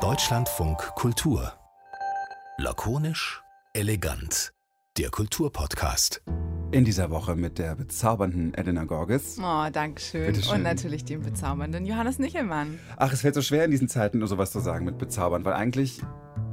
Deutschlandfunk 0.00 0.78
Kultur. 0.94 1.54
Lakonisch, 2.56 3.42
elegant. 3.72 4.52
Der 4.96 5.10
Kulturpodcast. 5.10 6.22
In 6.70 6.84
dieser 6.84 7.10
Woche 7.10 7.34
mit 7.34 7.58
der 7.58 7.74
bezaubernden 7.74 8.54
Elena 8.54 8.84
Gorges. 8.84 9.40
Oh, 9.40 9.68
danke 9.72 10.00
schön. 10.00 10.40
Und 10.52 10.62
natürlich 10.62 11.04
dem 11.04 11.22
bezaubernden 11.22 11.84
Johannes 11.84 12.20
Nichelmann. 12.20 12.78
Ach, 12.96 13.12
es 13.12 13.22
fällt 13.22 13.34
so 13.34 13.42
schwer 13.42 13.64
in 13.64 13.72
diesen 13.72 13.88
Zeiten 13.88 14.20
nur 14.20 14.28
sowas 14.28 14.52
zu 14.52 14.60
sagen 14.60 14.84
mit 14.84 14.96
bezaubernd, 14.96 15.44
weil 15.44 15.54
eigentlich 15.54 16.00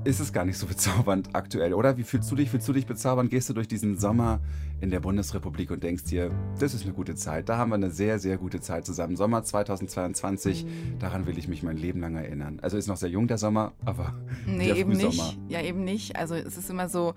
ist 0.04 0.20
es 0.20 0.32
gar 0.34 0.46
nicht 0.46 0.58
so 0.58 0.68
bezaubernd 0.68 1.30
aktuell, 1.34 1.74
oder? 1.74 1.98
Wie 1.98 2.04
fühlst 2.04 2.32
du 2.32 2.36
dich? 2.36 2.50
Fühlst 2.50 2.68
du 2.68 2.74
dich 2.74 2.86
bezaubernd? 2.86 3.30
Gehst 3.30 3.50
du 3.50 3.54
durch 3.54 3.68
diesen 3.68 3.98
Sommer 3.98 4.40
in 4.80 4.90
der 4.90 5.00
Bundesrepublik 5.00 5.72
und 5.72 5.84
denkst 5.84 6.06
dir, 6.06 6.32
das 6.60 6.74
ist 6.74 6.84
eine 6.84 6.94
gute 6.94 7.16
Zeit. 7.16 7.50
Da 7.50 7.58
haben 7.58 7.70
wir 7.70 7.76
eine 7.76 7.92
sehr, 7.92 8.20
sehr 8.20 8.38
gute 8.38 8.62
Zeit 8.62 8.86
zusammen. 8.86 9.16
Sommer 9.16 9.44
2022, 9.44 10.66
mhm. 10.66 11.00
daran 11.00 11.26
will 11.26 11.38
ich 11.38 11.48
mich 11.48 11.64
mein 11.64 11.78
Leben 11.78 12.00
lang 12.00 12.16
erinnern. 12.16 12.60
Also 12.62 12.78
ist 12.78 12.88
noch 12.88 12.98
sehr 12.98 13.10
jung 13.10 13.28
der 13.28 13.38
Sommer, 13.38 13.74
aber 13.86 14.14
nee, 14.46 14.72
eben 14.72 14.92
nicht. 14.92 15.38
Ja, 15.48 15.62
eben 15.62 15.84
nicht. 15.84 16.16
Also 16.16 16.36
es 16.36 16.58
ist 16.58 16.70
immer 16.70 16.90
so, 16.90 17.14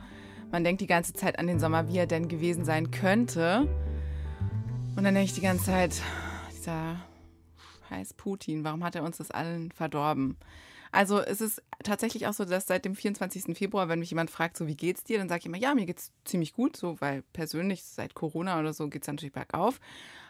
man 0.51 0.65
denkt 0.65 0.81
die 0.81 0.87
ganze 0.87 1.13
Zeit 1.13 1.39
an 1.39 1.47
den 1.47 1.61
Sommer, 1.61 1.89
wie 1.89 1.99
er 1.99 2.07
denn 2.07 2.29
gewesen 2.29 2.65
sein 2.65 2.91
könnte. 2.91 3.69
Und 4.97 5.05
dann 5.05 5.15
denke 5.15 5.25
ich 5.25 5.35
die 5.35 5.43
ganze 5.43 5.67
Zeit, 5.67 6.03
dieser 6.57 6.97
heiß 7.91 8.15
Putin, 8.15 8.65
warum 8.65 8.83
hat 8.83 8.95
er 8.95 9.05
uns 9.05 9.19
das 9.19 9.31
allen 9.31 9.71
verdorben? 9.73 10.37
Also 10.93 11.21
es 11.21 11.41
ist 11.41 11.63
tatsächlich 11.85 12.27
auch 12.27 12.33
so, 12.33 12.45
dass 12.45 12.67
seit 12.67 12.85
dem 12.85 12.97
24. 12.97 13.57
Februar, 13.57 13.89
wenn 13.89 14.01
mich 14.01 14.11
jemand 14.11 14.31
fragt, 14.31 14.57
so 14.57 14.67
wie 14.67 14.77
geht's 14.77 15.05
dir, 15.05 15.19
dann 15.19 15.29
sage 15.29 15.41
ich 15.41 15.47
immer, 15.47 15.57
ja, 15.57 15.75
mir 15.75 15.87
geht's 15.87 16.13
ziemlich 16.25 16.53
gut, 16.53 16.77
so, 16.77 17.01
weil 17.01 17.23
persönlich 17.33 17.85
seit 17.85 18.15
Corona 18.15 18.59
oder 18.59 18.73
so 18.73 18.89
geht's 18.89 19.07
natürlich 19.07 19.33
bergauf. 19.33 19.81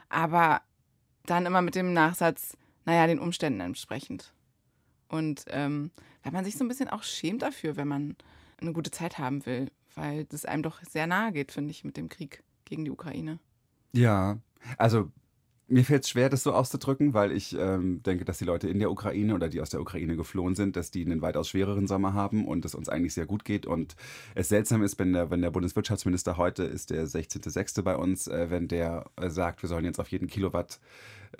Aber 0.09 0.61
dann 1.25 1.47
immer 1.47 1.63
mit 1.63 1.75
dem 1.75 1.93
Nachsatz, 1.93 2.57
naja, 2.85 3.07
den 3.07 3.19
Umständen 3.19 3.61
entsprechend. 3.61 4.33
Und 5.09 5.45
ähm, 5.49 5.91
weil 6.23 6.33
man 6.33 6.45
sich 6.45 6.57
so 6.57 6.65
ein 6.65 6.69
bisschen 6.69 6.89
auch 6.89 7.03
schämt 7.03 7.43
dafür, 7.43 7.77
wenn 7.77 7.89
man 7.89 8.17
eine 8.61 8.73
gute 8.73 8.91
Zeit 8.91 9.19
haben 9.19 9.45
will, 9.47 9.71
weil 9.95 10.25
das 10.27 10.45
einem 10.45 10.63
doch 10.63 10.83
sehr 10.83 11.07
nahe 11.07 11.33
geht, 11.33 11.53
finde 11.53 11.71
ich, 11.71 11.85
mit 11.85 11.97
dem 11.97 12.09
Krieg 12.09 12.43
gegen 12.65 12.85
die 12.85 12.91
Ukraine. 12.91 13.39
Ja, 13.93 14.39
also 14.77 15.11
mir 15.71 15.85
fällt 15.85 16.05
es 16.05 16.11
schwer, 16.11 16.29
das 16.29 16.43
so 16.43 16.53
auszudrücken, 16.53 17.15
weil 17.15 17.31
ich 17.31 17.57
ähm, 17.57 18.03
denke, 18.03 18.25
dass 18.25 18.39
die 18.39 18.45
Leute 18.45 18.69
in 18.69 18.81
der 18.81 18.91
Ukraine 18.91 19.35
oder 19.35 19.49
die 19.49 19.61
aus 19.61 19.71
der 19.71 19.81
Ukraine 19.81 20.17
geflohen 20.17 20.57
sind, 20.57 20.77
dass 20.77 20.91
die 20.91 21.05
einen 21.05 21.23
weitaus 21.23 21.49
schwereren 21.49 21.87
Sommer 21.87 22.13
haben 22.13 22.47
und 22.47 22.65
es 22.65 22.75
uns 22.75 22.89
eigentlich 22.89 23.15
sehr 23.15 23.27
gut 23.27 23.45
geht. 23.45 23.67
Und 23.67 23.95
es 24.35 24.49
seltsam 24.49 24.83
ist, 24.83 24.99
wenn 24.99 25.13
der, 25.13 25.31
wenn 25.31 25.43
der 25.43 25.51
Bundeswirtschaftsminister 25.51 26.37
heute 26.37 26.65
ist, 26.65 26.91
der 26.91 27.07
16.06. 27.07 27.83
bei 27.83 27.97
uns, 27.97 28.27
äh, 28.27 28.51
wenn 28.51 28.67
der 28.67 29.05
äh, 29.17 29.31
sagt, 29.31 29.63
wir 29.63 29.69
sollen 29.69 29.85
jetzt 29.85 30.01
auf 30.01 30.09
jeden 30.09 30.27
Kilowatt 30.27 30.81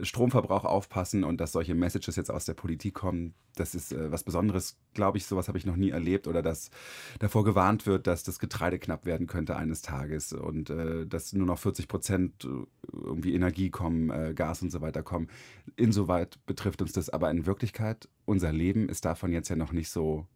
Stromverbrauch 0.01 0.65
aufpassen 0.65 1.25
und 1.25 1.41
dass 1.41 1.53
solche 1.53 1.75
Messages 1.75 2.17
jetzt 2.17 2.31
aus 2.31 2.45
der 2.45 2.55
Politik 2.55 2.95
kommen, 2.95 3.35
das 3.57 3.75
ist 3.75 3.93
äh, 3.93 4.11
was 4.13 4.23
Besonderes, 4.23 4.79
glaube 4.95 5.19
ich, 5.19 5.27
sowas 5.27 5.49
habe 5.49 5.59
ich 5.59 5.67
noch 5.67 5.77
nie 5.77 5.91
erlebt 5.91 6.27
oder 6.27 6.43
dass 6.43 6.71
davor 7.19 7.45
gewarnt 7.45 7.87
wird, 7.87 8.07
dass 8.07 8.23
das 8.23 8.39
Getreide 8.39 8.79
knapp 8.79 9.05
werden 9.07 9.27
könnte 9.27 9.57
eines 9.57 9.83
Tages 9.83 10.33
und 10.33 10.71
äh, 10.71 11.07
dass 11.07 11.33
nur 11.33 11.47
noch 11.47 11.59
40 11.59 11.89
Prozent 11.89 12.45
äh, 12.45 12.49
irgendwie 12.93 13.35
Energie 13.35 13.71
kommen, 13.71 14.11
äh, 14.11 14.35
Gas 14.35 14.63
und 14.63 14.71
so 14.71 14.81
weiter 14.81 15.03
kommen. 15.03 15.29
Insoweit 15.77 16.39
betrifft 16.47 16.83
uns 16.83 16.93
das, 16.93 17.11
aber 17.11 17.31
in 17.31 17.47
Wirklichkeit, 17.47 18.09
unser 18.25 18.53
Leben 18.53 18.89
ist 18.89 19.05
davon 19.05 19.33
jetzt 19.33 19.49
ja 19.49 19.57
noch 19.57 19.73
nicht 19.73 19.91
so 19.91 20.27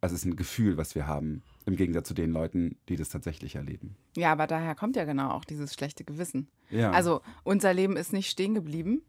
es 0.00 0.12
ist 0.12 0.24
ein 0.24 0.36
Gefühl, 0.36 0.76
was 0.76 0.94
wir 0.94 1.06
haben, 1.06 1.42
im 1.66 1.76
Gegensatz 1.76 2.08
zu 2.08 2.14
den 2.14 2.30
Leuten, 2.30 2.76
die 2.88 2.96
das 2.96 3.10
tatsächlich 3.10 3.56
erleben. 3.56 3.96
Ja, 4.16 4.32
aber 4.32 4.46
daher 4.46 4.74
kommt 4.74 4.96
ja 4.96 5.04
genau 5.04 5.30
auch 5.30 5.44
dieses 5.44 5.74
schlechte 5.74 6.04
Gewissen. 6.04 6.48
Ja. 6.70 6.90
Also 6.90 7.20
unser 7.44 7.74
Leben 7.74 7.96
ist 7.96 8.12
nicht 8.12 8.30
stehen 8.30 8.54
geblieben 8.54 9.02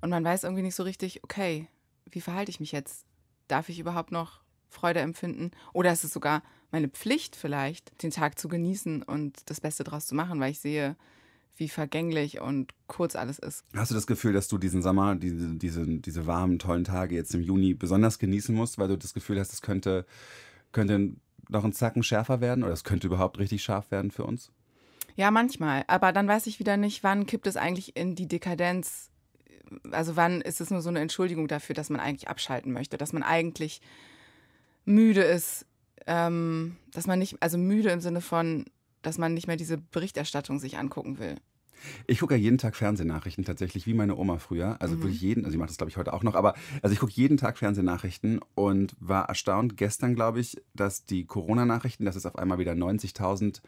und 0.00 0.10
man 0.10 0.24
weiß 0.24 0.44
irgendwie 0.44 0.62
nicht 0.62 0.74
so 0.74 0.82
richtig, 0.82 1.22
okay, 1.24 1.68
wie 2.10 2.20
verhalte 2.20 2.50
ich 2.50 2.60
mich 2.60 2.72
jetzt? 2.72 3.06
Darf 3.48 3.68
ich 3.68 3.78
überhaupt 3.78 4.12
noch 4.12 4.40
Freude 4.68 5.00
empfinden? 5.00 5.50
Oder 5.72 5.92
ist 5.92 6.04
es 6.04 6.12
sogar 6.12 6.42
meine 6.70 6.88
Pflicht 6.88 7.36
vielleicht, 7.36 8.02
den 8.02 8.10
Tag 8.10 8.38
zu 8.38 8.48
genießen 8.48 9.02
und 9.02 9.48
das 9.48 9.60
Beste 9.60 9.84
draus 9.84 10.06
zu 10.06 10.14
machen, 10.14 10.40
weil 10.40 10.50
ich 10.50 10.60
sehe, 10.60 10.96
wie 11.56 11.68
vergänglich 11.68 12.40
und 12.40 12.72
kurz 12.86 13.16
alles 13.16 13.38
ist. 13.38 13.64
Hast 13.74 13.90
du 13.90 13.94
das 13.94 14.06
Gefühl, 14.06 14.32
dass 14.32 14.48
du 14.48 14.58
diesen 14.58 14.82
Sommer, 14.82 15.14
diese, 15.14 15.54
diese, 15.54 15.86
diese 15.86 16.26
warmen, 16.26 16.58
tollen 16.58 16.84
Tage 16.84 17.14
jetzt 17.14 17.34
im 17.34 17.42
Juni 17.42 17.74
besonders 17.74 18.18
genießen 18.18 18.54
musst, 18.54 18.78
weil 18.78 18.88
du 18.88 18.98
das 18.98 19.14
Gefühl 19.14 19.38
hast, 19.38 19.52
es 19.52 19.62
könnte, 19.62 20.04
könnte 20.72 21.12
noch 21.48 21.64
ein 21.64 21.72
Zacken 21.72 22.02
schärfer 22.02 22.40
werden 22.40 22.64
oder 22.64 22.72
es 22.72 22.84
könnte 22.84 23.06
überhaupt 23.06 23.38
richtig 23.38 23.62
scharf 23.62 23.90
werden 23.90 24.10
für 24.10 24.24
uns? 24.24 24.50
Ja, 25.16 25.30
manchmal. 25.30 25.84
Aber 25.86 26.12
dann 26.12 26.26
weiß 26.26 26.46
ich 26.48 26.58
wieder 26.58 26.76
nicht, 26.76 27.04
wann 27.04 27.26
kippt 27.26 27.46
es 27.46 27.56
eigentlich 27.56 27.96
in 27.96 28.14
die 28.16 28.26
Dekadenz. 28.26 29.10
Also 29.92 30.16
wann 30.16 30.40
ist 30.40 30.60
es 30.60 30.70
nur 30.70 30.82
so 30.82 30.88
eine 30.88 31.00
Entschuldigung 31.00 31.46
dafür, 31.46 31.74
dass 31.74 31.90
man 31.90 32.00
eigentlich 32.00 32.28
abschalten 32.28 32.72
möchte, 32.72 32.98
dass 32.98 33.12
man 33.12 33.22
eigentlich 33.22 33.80
müde 34.84 35.22
ist, 35.22 35.66
ähm, 36.06 36.76
dass 36.92 37.06
man 37.06 37.18
nicht, 37.18 37.36
also 37.40 37.58
müde 37.58 37.90
im 37.90 38.00
Sinne 38.00 38.20
von, 38.20 38.66
dass 39.06 39.18
man 39.18 39.34
nicht 39.34 39.46
mehr 39.46 39.56
diese 39.56 39.78
Berichterstattung 39.78 40.58
sich 40.58 40.78
angucken 40.78 41.18
will. 41.18 41.36
Ich 42.06 42.20
gucke 42.20 42.34
ja 42.34 42.40
jeden 42.40 42.58
Tag 42.58 42.76
Fernsehnachrichten 42.76 43.44
tatsächlich, 43.44 43.86
wie 43.86 43.94
meine 43.94 44.16
Oma 44.16 44.38
früher. 44.38 44.80
Also 44.80 44.96
mhm. 44.96 45.02
wirklich 45.02 45.20
jeden, 45.20 45.44
also 45.44 45.54
ich 45.54 45.58
mache 45.58 45.68
das 45.68 45.76
glaube 45.76 45.90
ich 45.90 45.96
heute 45.96 46.12
auch 46.12 46.22
noch, 46.22 46.34
aber 46.34 46.54
also 46.82 46.92
ich 46.92 46.98
gucke 46.98 47.12
jeden 47.12 47.36
Tag 47.36 47.58
Fernsehnachrichten 47.58 48.40
und 48.54 48.96
war 49.00 49.28
erstaunt 49.28 49.76
gestern, 49.76 50.14
glaube 50.14 50.40
ich, 50.40 50.56
dass 50.74 51.04
die 51.04 51.26
Corona-Nachrichten, 51.26 52.04
dass 52.04 52.16
es 52.16 52.26
auf 52.26 52.36
einmal 52.36 52.58
wieder 52.58 52.72
90.000 52.72 53.60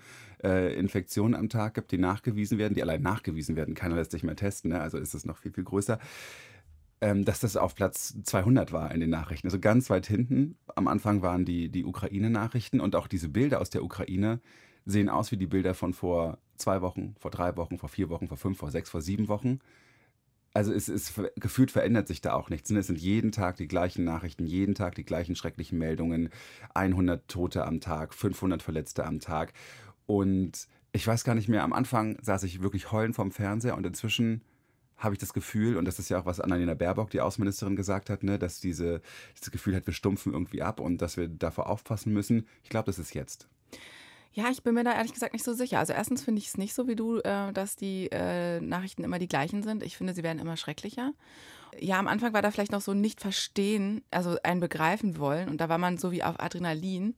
äh, 0.43 0.75
Infektionen 0.79 1.35
am 1.35 1.49
Tag 1.49 1.75
gibt, 1.75 1.93
die 1.93 1.99
nachgewiesen 1.99 2.59
werden, 2.59 2.75
die 2.75 2.83
allein 2.83 3.03
nachgewiesen 3.03 3.57
werden. 3.57 3.75
Keiner 3.75 3.97
lässt 3.97 4.13
sich 4.13 4.23
mehr 4.23 4.37
testen, 4.37 4.71
ne? 4.71 4.81
also 4.81 4.99
ist 4.99 5.15
es 5.15 5.25
noch 5.25 5.39
viel, 5.39 5.53
viel 5.53 5.65
größer. 5.65 5.99
Ähm, 7.03 7.27
dass 7.27 7.41
das 7.41 7.59
auf 7.59 7.75
Platz 7.75 8.17
200 8.23 8.73
war 8.73 8.91
in 8.91 9.01
den 9.01 9.11
Nachrichten. 9.11 9.47
Also 9.47 9.61
ganz 9.61 9.91
weit 9.91 10.07
hinten. 10.07 10.57
Am 10.77 10.89
Anfang 10.89 11.21
waren 11.21 11.45
die, 11.45 11.69
die 11.69 11.85
Ukraine-Nachrichten 11.85 12.81
und 12.81 12.97
auch 12.97 13.07
diese 13.07 13.29
Bilder 13.29 13.61
aus 13.61 13.69
der 13.69 13.85
Ukraine 13.85 14.41
sehen 14.87 15.09
aus 15.09 15.33
wie 15.33 15.37
die 15.37 15.47
Bilder 15.47 15.75
von 15.75 15.93
vor 15.93 16.39
zwei 16.57 16.81
Wochen, 16.81 17.15
vor 17.19 17.31
drei 17.31 17.57
Wochen, 17.57 17.77
vor 17.77 17.89
vier 17.89 18.09
Wochen, 18.09 18.29
vor 18.29 18.37
fünf, 18.37 18.59
vor 18.59 18.71
sechs, 18.71 18.89
vor 18.89 19.03
sieben 19.03 19.29
Wochen. 19.29 19.59
Also 20.55 20.73
es 20.73 20.89
ist 20.89 21.21
gefühlt 21.37 21.71
verändert 21.71 22.09
sich 22.09 22.23
da 22.23 22.33
auch 22.33 22.49
nichts. 22.49 22.71
Es 22.71 22.87
sind 22.87 22.99
jeden 22.99 23.31
Tag 23.31 23.57
die 23.57 23.69
gleichen 23.69 24.05
Nachrichten, 24.05 24.47
jeden 24.47 24.75
Tag 24.75 24.95
die 24.95 25.05
gleichen 25.05 25.37
schrecklichen 25.37 25.79
Meldungen. 25.79 26.31
100 26.73 27.29
Tote 27.29 27.67
am 27.67 27.81
Tag, 27.81 28.15
500 28.15 28.63
Verletzte 28.63 29.05
am 29.05 29.21
Tag. 29.21 29.53
Und 30.07 30.67
ich 30.93 31.07
weiß 31.07 31.25
gar 31.25 31.35
nicht 31.35 31.49
mehr, 31.49 31.63
am 31.63 31.75
Anfang 31.75 32.17
saß 32.23 32.45
ich 32.45 32.63
wirklich 32.63 32.91
heulend 32.91 33.17
vorm 33.17 33.33
Fernseher 33.33 33.77
und 33.77 33.85
inzwischen 33.85 34.41
habe 34.97 35.15
ich 35.15 35.19
das 35.19 35.35
Gefühl, 35.35 35.77
und 35.77 35.85
das 35.85 35.99
ist 35.99 36.09
ja 36.09 36.19
auch 36.19 36.25
was 36.25 36.41
Annalena 36.41 36.73
Baerbock, 36.73 37.11
die 37.11 37.21
Außenministerin, 37.21 37.77
gesagt 37.77 38.09
hat, 38.09 38.23
ne, 38.23 38.39
dass 38.39 38.61
diese, 38.61 39.03
dieses 39.35 39.51
Gefühl 39.51 39.77
hat, 39.77 39.87
wir 39.87 39.93
stumpfen 39.93 40.33
irgendwie 40.33 40.63
ab 40.63 40.81
und 40.81 41.03
dass 41.03 41.19
wir 41.19 41.29
davor 41.29 41.69
aufpassen 41.69 42.15
müssen. 42.15 42.47
Ich 42.63 42.71
glaube, 42.71 42.87
das 42.87 42.99
ist 42.99 43.13
jetzt. 43.13 43.47
Ja, 44.33 44.51
ich 44.51 44.63
bin 44.63 44.75
mir 44.75 44.85
da 44.85 44.93
ehrlich 44.93 45.15
gesagt 45.15 45.33
nicht 45.33 45.45
so 45.45 45.55
sicher. 45.55 45.79
Also 45.79 45.93
erstens 45.93 46.23
finde 46.23 46.41
ich 46.41 46.49
es 46.49 46.59
nicht 46.59 46.75
so 46.75 46.87
wie 46.89 46.97
du, 46.97 47.19
äh, 47.21 47.53
dass 47.53 47.77
die 47.77 48.09
äh, 48.13 48.61
Nachrichten 48.61 49.05
immer 49.05 49.19
die 49.19 49.29
gleichen 49.29 49.63
sind. 49.63 49.83
Ich 49.83 49.97
finde, 49.97 50.13
sie 50.13 50.23
werden 50.23 50.39
immer 50.39 50.57
schrecklicher. 50.57 51.13
Ja, 51.79 51.99
am 51.99 52.09
Anfang 52.09 52.33
war 52.33 52.43
da 52.43 52.51
vielleicht 52.51 52.73
noch 52.73 52.81
so 52.81 52.95
nicht 52.95 53.21
verstehen, 53.21 54.03
also 54.11 54.37
ein 54.43 54.61
begreifen 54.61 55.19
wollen. 55.19 55.49
Und 55.49 55.61
da 55.61 55.69
war 55.69 55.79
man 55.79 55.99
so 55.99 56.13
wie 56.13 56.23
auf 56.23 56.39
Adrenalin. 56.39 57.15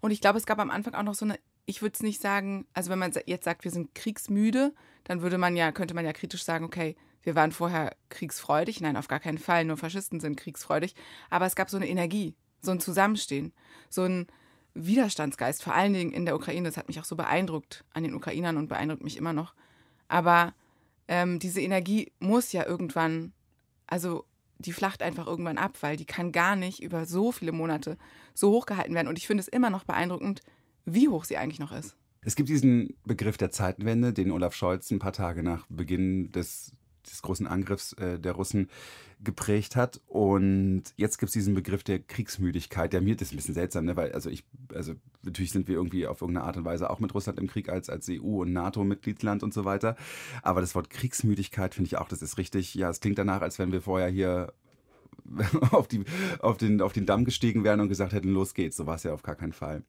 Und 0.00 0.10
ich 0.10 0.20
glaube, 0.20 0.38
es 0.38 0.46
gab 0.46 0.58
am 0.58 0.70
Anfang 0.70 0.94
auch 0.94 1.02
noch 1.02 1.14
so 1.14 1.24
eine, 1.24 1.38
ich 1.66 1.82
würde 1.82 1.94
es 1.94 2.02
nicht 2.02 2.20
sagen, 2.20 2.66
also 2.74 2.90
wenn 2.90 2.98
man 2.98 3.12
jetzt 3.26 3.44
sagt, 3.44 3.64
wir 3.64 3.70
sind 3.70 3.94
kriegsmüde, 3.94 4.74
dann 5.04 5.22
würde 5.22 5.38
man 5.38 5.56
ja, 5.56 5.72
könnte 5.72 5.94
man 5.94 6.04
ja 6.04 6.12
kritisch 6.12 6.44
sagen, 6.44 6.64
okay, 6.64 6.96
wir 7.22 7.34
waren 7.34 7.52
vorher 7.52 7.94
kriegsfreudig. 8.08 8.80
Nein, 8.80 8.96
auf 8.96 9.08
gar 9.08 9.20
keinen 9.20 9.38
Fall. 9.38 9.64
Nur 9.64 9.76
Faschisten 9.76 10.20
sind 10.20 10.36
kriegsfreudig. 10.36 10.94
Aber 11.30 11.46
es 11.46 11.54
gab 11.54 11.70
so 11.70 11.76
eine 11.76 11.88
Energie, 11.88 12.34
so 12.60 12.72
ein 12.72 12.80
Zusammenstehen, 12.80 13.52
so 13.88 14.02
ein 14.02 14.26
Widerstandsgeist, 14.74 15.62
vor 15.62 15.74
allen 15.74 15.92
Dingen 15.92 16.12
in 16.12 16.24
der 16.24 16.34
Ukraine. 16.34 16.68
Das 16.68 16.76
hat 16.76 16.88
mich 16.88 17.00
auch 17.00 17.04
so 17.04 17.16
beeindruckt 17.16 17.84
an 17.92 18.02
den 18.02 18.14
Ukrainern 18.14 18.56
und 18.56 18.68
beeindruckt 18.68 19.04
mich 19.04 19.16
immer 19.16 19.32
noch. 19.32 19.54
Aber 20.08 20.54
ähm, 21.08 21.38
diese 21.38 21.60
Energie 21.60 22.12
muss 22.20 22.52
ja 22.52 22.66
irgendwann, 22.66 23.32
also 23.86 24.24
die 24.58 24.72
flacht 24.72 25.02
einfach 25.02 25.26
irgendwann 25.26 25.58
ab, 25.58 25.78
weil 25.80 25.96
die 25.96 26.04
kann 26.04 26.32
gar 26.32 26.56
nicht 26.56 26.82
über 26.82 27.04
so 27.06 27.32
viele 27.32 27.52
Monate 27.52 27.98
so 28.34 28.50
hoch 28.50 28.66
gehalten 28.66 28.94
werden. 28.94 29.08
Und 29.08 29.18
ich 29.18 29.26
finde 29.26 29.42
es 29.42 29.48
immer 29.48 29.70
noch 29.70 29.84
beeindruckend, 29.84 30.40
wie 30.84 31.08
hoch 31.08 31.24
sie 31.24 31.36
eigentlich 31.36 31.58
noch 31.58 31.72
ist. 31.72 31.96
Es 32.24 32.36
gibt 32.36 32.48
diesen 32.48 32.96
Begriff 33.04 33.36
der 33.36 33.50
Zeitenwende, 33.50 34.12
den 34.12 34.30
Olaf 34.30 34.54
Scholz 34.54 34.90
ein 34.90 35.00
paar 35.00 35.12
Tage 35.12 35.42
nach 35.42 35.66
Beginn 35.68 36.30
des 36.30 36.72
des 37.10 37.22
großen 37.22 37.46
Angriffs 37.46 37.92
äh, 37.94 38.18
der 38.18 38.32
Russen 38.32 38.68
geprägt 39.22 39.76
hat. 39.76 40.00
Und 40.08 40.84
jetzt 40.96 41.18
gibt 41.18 41.28
es 41.28 41.34
diesen 41.34 41.54
Begriff 41.54 41.84
der 41.84 42.00
Kriegsmüdigkeit, 42.00 42.92
der 42.92 43.00
mir 43.00 43.16
das 43.16 43.28
ist 43.28 43.34
ein 43.34 43.36
bisschen 43.36 43.54
seltsam, 43.54 43.84
ne? 43.84 43.96
weil 43.96 44.12
also 44.12 44.30
ich, 44.30 44.44
also 44.74 44.94
natürlich 45.22 45.52
sind 45.52 45.68
wir 45.68 45.76
irgendwie 45.76 46.06
auf 46.06 46.20
irgendeine 46.20 46.46
Art 46.46 46.56
und 46.56 46.64
Weise 46.64 46.90
auch 46.90 46.98
mit 46.98 47.14
Russland 47.14 47.38
im 47.38 47.46
Krieg 47.46 47.68
als, 47.68 47.88
als 47.88 48.08
EU- 48.08 48.42
und 48.42 48.52
NATO-Mitgliedsland 48.52 49.42
und 49.42 49.54
so 49.54 49.64
weiter. 49.64 49.96
Aber 50.42 50.60
das 50.60 50.74
Wort 50.74 50.90
Kriegsmüdigkeit 50.90 51.74
finde 51.74 51.86
ich 51.86 51.96
auch, 51.96 52.08
das 52.08 52.22
ist 52.22 52.38
richtig, 52.38 52.74
ja, 52.74 52.90
es 52.90 53.00
klingt 53.00 53.18
danach, 53.18 53.42
als 53.42 53.58
wenn 53.58 53.72
wir 53.72 53.82
vorher 53.82 54.08
hier 54.08 54.52
auf, 55.70 55.88
die, 55.88 56.04
auf, 56.40 56.56
den, 56.56 56.80
auf 56.80 56.92
den 56.92 57.06
Damm 57.06 57.24
gestiegen 57.24 57.64
wären 57.64 57.80
und 57.80 57.88
gesagt 57.88 58.12
hätten, 58.12 58.32
los 58.32 58.54
geht's. 58.54 58.76
So 58.76 58.86
war 58.86 58.96
es 58.96 59.02
ja 59.02 59.12
auf 59.12 59.22
gar 59.22 59.34
keinen 59.34 59.52
Fall. 59.52 59.82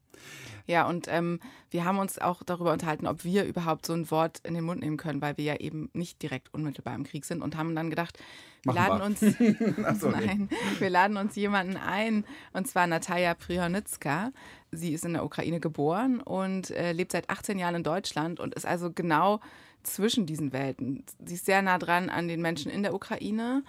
Ja, 0.66 0.88
und 0.88 1.08
ähm, 1.10 1.40
wir 1.72 1.84
haben 1.84 2.00
uns 2.00 2.20
auch 2.20 2.44
darüber 2.44 2.72
unterhalten, 2.72 3.08
ob 3.08 3.26
wir 3.26 3.44
überhaupt 3.44 3.86
so 3.86 3.94
ein 3.94 4.10
Wort 4.12 4.40
in 4.44 4.54
den 4.54 4.64
Mund 4.64 4.80
nehmen 4.82 4.98
können, 4.98 5.22
weil 5.22 5.38
wir 5.38 5.44
ja 5.44 5.56
eben 5.58 5.90
nicht 5.94 6.22
direkt 6.22 6.54
unmittelbar 6.54 6.96
im 6.96 7.04
Krieg 7.04 7.26
sind 7.26 7.42
und 7.42 7.58
haben 7.58 7.76
dann 7.76 7.90
gedacht, 7.90 8.18
wir 8.64 8.74
laden 8.74 9.02
uns 9.02 9.20
so, 10.00 10.10
nein, 10.10 10.50
wir 10.80 10.90
laden 10.90 11.18
uns 11.18 11.36
jemanden 11.36 11.76
ein 11.76 12.26
und 12.54 12.68
zwar 12.68 12.88
Natalia 12.88 13.34
Prionitzka. 13.34 14.32
Sie 14.72 14.94
ist 14.94 15.06
in 15.06 15.14
der 15.14 15.26
Ukraine 15.26 15.60
geboren 15.60 16.22
und 16.22 16.72
äh, 16.72 16.94
lebt 16.94 17.12
seit 17.12 17.30
18 17.30 17.60
Jahren 17.60 17.76
in 17.76 17.84
Deutschland 17.84 18.40
und 18.40 18.56
ist 18.56 18.66
also 18.66 18.92
genau 18.92 19.42
zwischen 19.84 20.26
diesen 20.26 20.54
Welten. 20.54 21.04
Sie 21.26 21.36
ist 21.36 21.46
sehr 21.46 21.62
nah 21.62 21.78
dran 21.78 22.10
an 22.10 22.28
den 22.28 22.42
Menschen 22.42 22.72
in 22.72 22.84
der 22.84 22.94
Ukraine, 22.94 23.64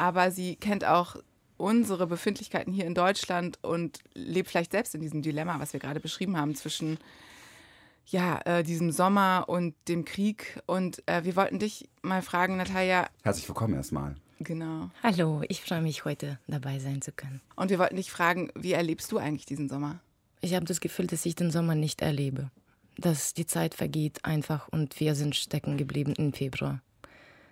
aber 0.00 0.30
sie 0.30 0.56
kennt 0.56 0.86
auch 0.86 1.16
unsere 1.58 2.06
Befindlichkeiten 2.06 2.72
hier 2.72 2.86
in 2.86 2.94
Deutschland 2.94 3.58
und 3.60 3.98
lebt 4.14 4.48
vielleicht 4.48 4.72
selbst 4.72 4.94
in 4.94 5.02
diesem 5.02 5.20
Dilemma, 5.20 5.60
was 5.60 5.74
wir 5.74 5.80
gerade 5.80 6.00
beschrieben 6.00 6.38
haben, 6.38 6.54
zwischen 6.54 6.96
ja, 8.06 8.40
äh, 8.46 8.62
diesem 8.62 8.92
Sommer 8.92 9.44
und 9.46 9.74
dem 9.88 10.06
Krieg. 10.06 10.58
Und 10.64 11.06
äh, 11.06 11.24
wir 11.24 11.36
wollten 11.36 11.58
dich 11.58 11.90
mal 12.00 12.22
fragen, 12.22 12.56
Natalia. 12.56 13.10
Herzlich 13.22 13.46
willkommen 13.46 13.74
erstmal. 13.74 14.16
Genau. 14.38 14.88
Hallo, 15.02 15.42
ich 15.48 15.60
freue 15.60 15.82
mich 15.82 16.06
heute 16.06 16.38
dabei 16.46 16.78
sein 16.78 17.02
zu 17.02 17.12
können. 17.12 17.42
Und 17.54 17.68
wir 17.68 17.78
wollten 17.78 17.96
dich 17.96 18.10
fragen, 18.10 18.50
wie 18.54 18.72
erlebst 18.72 19.12
du 19.12 19.18
eigentlich 19.18 19.44
diesen 19.44 19.68
Sommer? 19.68 20.00
Ich 20.40 20.54
habe 20.54 20.64
das 20.64 20.80
Gefühl, 20.80 21.08
dass 21.08 21.26
ich 21.26 21.34
den 21.34 21.50
Sommer 21.50 21.74
nicht 21.74 22.00
erlebe. 22.00 22.50
Dass 22.96 23.34
die 23.34 23.46
Zeit 23.46 23.74
vergeht 23.74 24.24
einfach 24.24 24.66
und 24.68 24.98
wir 24.98 25.14
sind 25.14 25.36
stecken 25.36 25.76
geblieben 25.76 26.14
im 26.16 26.32
Februar. 26.32 26.80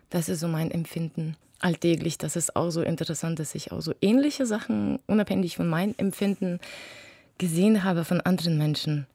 Das 0.09 0.31
ist 0.31 0.41
so 0.41 0.49
mein 0.49 0.71
Empfinden 0.71 1.37
alltäglich. 1.61 2.19
Das 2.19 2.37
ist 2.37 2.57
auch 2.57 2.71
so 2.71 2.83
interessant, 2.83 3.39
dass 3.39 3.55
ich 3.55 3.73
auch 3.73 3.81
so 3.81 3.95
ähnliche 4.01 4.47
Sachen, 4.47 4.99
unabhängig 5.07 5.57
von 5.57 5.69
meinem 5.69 5.95
Empfinden, 5.97 6.61
gesehen 7.39 7.85
habe 7.85 8.05
von 8.05 8.21
anderen 8.21 8.59
Menschen. 8.59 9.07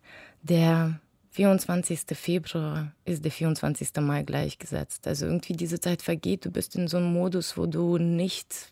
Der 0.41 0.99
24. 1.31 2.01
Februar 2.13 2.91
ist 3.05 3.23
der 3.25 3.31
24. 3.31 3.89
Mai 4.01 4.23
gleichgesetzt. 4.23 5.07
Also 5.07 5.25
irgendwie 5.25 5.53
diese 5.53 5.79
Zeit 5.79 6.01
vergeht. 6.01 6.45
Du 6.45 6.51
bist 6.51 6.75
in 6.75 6.87
so 6.87 6.97
einem 6.97 7.11
Modus, 7.11 7.57
wo 7.57 7.65
du 7.65 7.97
nicht 7.97 8.71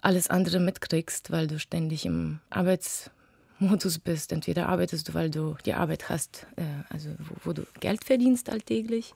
alles 0.00 0.30
andere 0.30 0.60
mitkriegst, 0.60 1.30
weil 1.30 1.46
du 1.46 1.58
ständig 1.58 2.06
im 2.06 2.40
Arbeitsmodus 2.50 3.98
bist. 3.98 4.32
Entweder 4.32 4.68
arbeitest 4.68 5.08
du, 5.08 5.14
weil 5.14 5.30
du 5.30 5.56
die 5.66 5.74
Arbeit 5.74 6.08
hast, 6.08 6.46
äh, 6.56 6.62
also 6.88 7.10
wo, 7.18 7.50
wo 7.50 7.52
du 7.52 7.66
Geld 7.80 8.04
verdienst 8.04 8.48
alltäglich 8.48 9.14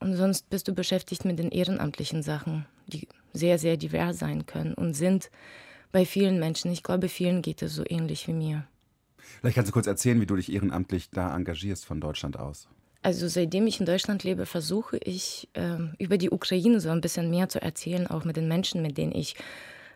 und 0.00 0.16
sonst 0.16 0.48
bist 0.50 0.68
du 0.68 0.72
beschäftigt 0.72 1.24
mit 1.24 1.38
den 1.38 1.50
ehrenamtlichen 1.50 2.22
Sachen, 2.22 2.66
die 2.86 3.08
sehr, 3.32 3.58
sehr 3.58 3.76
divers 3.76 4.18
sein 4.18 4.46
können 4.46 4.74
und 4.74 4.94
sind 4.94 5.30
bei 5.92 6.04
vielen 6.04 6.38
Menschen. 6.38 6.72
Ich 6.72 6.82
glaube, 6.82 7.08
vielen 7.08 7.42
geht 7.42 7.62
es 7.62 7.74
so 7.74 7.84
ähnlich 7.88 8.26
wie 8.28 8.32
mir. 8.32 8.66
Vielleicht 9.40 9.56
kannst 9.56 9.70
du 9.70 9.72
kurz 9.72 9.86
erzählen, 9.86 10.20
wie 10.20 10.26
du 10.26 10.36
dich 10.36 10.52
ehrenamtlich 10.52 11.10
da 11.10 11.34
engagierst 11.34 11.84
von 11.84 12.00
Deutschland 12.00 12.38
aus. 12.38 12.68
Also 13.02 13.28
seitdem 13.28 13.66
ich 13.66 13.78
in 13.78 13.86
Deutschland 13.86 14.24
lebe, 14.24 14.46
versuche 14.46 14.98
ich 14.98 15.48
äh, 15.52 15.76
über 15.98 16.18
die 16.18 16.30
Ukraine 16.30 16.80
so 16.80 16.90
ein 16.90 17.00
bisschen 17.00 17.30
mehr 17.30 17.48
zu 17.48 17.62
erzählen, 17.62 18.06
auch 18.06 18.24
mit 18.24 18.36
den 18.36 18.48
Menschen, 18.48 18.82
mit 18.82 18.98
denen 18.98 19.14
ich 19.14 19.36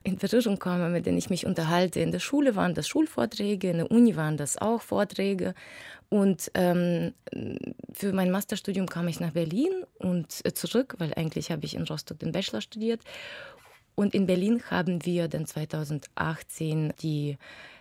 in 0.02 0.16
Berührung 0.16 0.58
komme, 0.58 0.88
mit 0.88 1.06
denen 1.06 1.18
ich 1.18 1.30
mich 1.30 1.46
unterhalte. 1.46 2.00
In 2.00 2.12
der 2.12 2.20
Schule 2.20 2.56
waren 2.56 2.74
das 2.74 2.88
Schulvorträge, 2.88 3.70
in 3.70 3.78
der 3.78 3.90
Uni 3.90 4.16
waren 4.16 4.36
das 4.36 4.58
auch 4.58 4.80
Vorträge. 4.80 5.54
Und 6.08 6.50
ähm, 6.54 7.12
für 7.92 8.12
mein 8.12 8.30
Masterstudium 8.30 8.86
kam 8.86 9.08
ich 9.08 9.20
nach 9.20 9.32
Berlin 9.32 9.84
und 9.98 10.32
zurück, 10.56 10.96
weil 10.98 11.14
eigentlich 11.14 11.50
habe 11.50 11.64
ich 11.64 11.74
in 11.74 11.84
Rostock 11.84 12.18
den 12.18 12.32
Bachelor 12.32 12.60
studiert. 12.60 13.02
Und 13.94 14.14
in 14.14 14.26
Berlin 14.26 14.62
haben 14.70 15.04
wir 15.04 15.28
dann 15.28 15.46
2018 15.46 16.94
die 17.02 17.36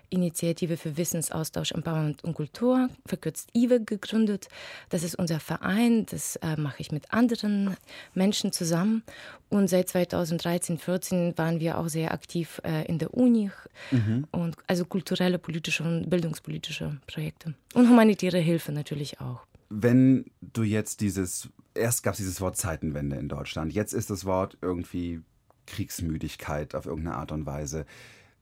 Initiative 0.10 0.78
für 0.78 0.98
Wissensaustausch, 0.98 1.72
Empowerment 1.72 2.24
und 2.24 2.34
Kultur, 2.34 2.90
verkürzt 3.06 3.50
IWE, 3.56 3.84
gegründet. 3.84 4.48
Das 4.90 5.04
ist 5.04 5.16
unser 5.16 5.40
Verein, 5.40 6.06
das 6.06 6.36
äh, 6.38 6.56
mache 6.58 6.82
ich 6.82 6.92
mit 6.92 7.14
anderen 7.14 7.76
Menschen 8.14 8.52
zusammen. 8.52 9.04
Und 9.50 9.68
seit 9.70 9.90
2013, 9.90 10.78
14 10.78 11.38
waren 11.38 11.60
wir 11.60 11.78
auch 11.78 11.88
sehr 11.88 12.14
aktiv 12.14 12.62
äh, 12.64 12.86
in 12.86 13.00
der 13.00 13.14
Uni 13.14 13.52
mhm. 13.92 14.28
und 14.32 14.56
also 14.68 14.86
kulturelle, 14.86 15.40
politische 15.40 15.84
und 15.84 16.10
bildungspolitische 16.10 16.98
Projekte. 17.08 17.56
Und 17.74 17.90
humanitäre 17.90 18.38
Hilfe 18.38 18.72
natürlich 18.72 19.20
auch. 19.20 19.46
Wenn 19.70 20.26
du 20.42 20.64
jetzt 20.64 21.02
dieses, 21.02 21.50
erst 21.74 22.04
gab 22.04 22.14
es 22.14 22.18
dieses 22.18 22.42
Wort 22.42 22.58
Zeitenwende 22.58 23.18
in 23.18 23.30
Deutschland, 23.30 23.74
jetzt 23.74 23.94
ist 23.94 24.10
das 24.10 24.26
Wort 24.26 24.58
irgendwie 24.62 25.22
Kriegsmüdigkeit 25.70 26.76
auf 26.76 26.86
irgendeine 26.86 27.18
Art 27.18 27.32
und 27.32 27.46
Weise. 27.46 27.86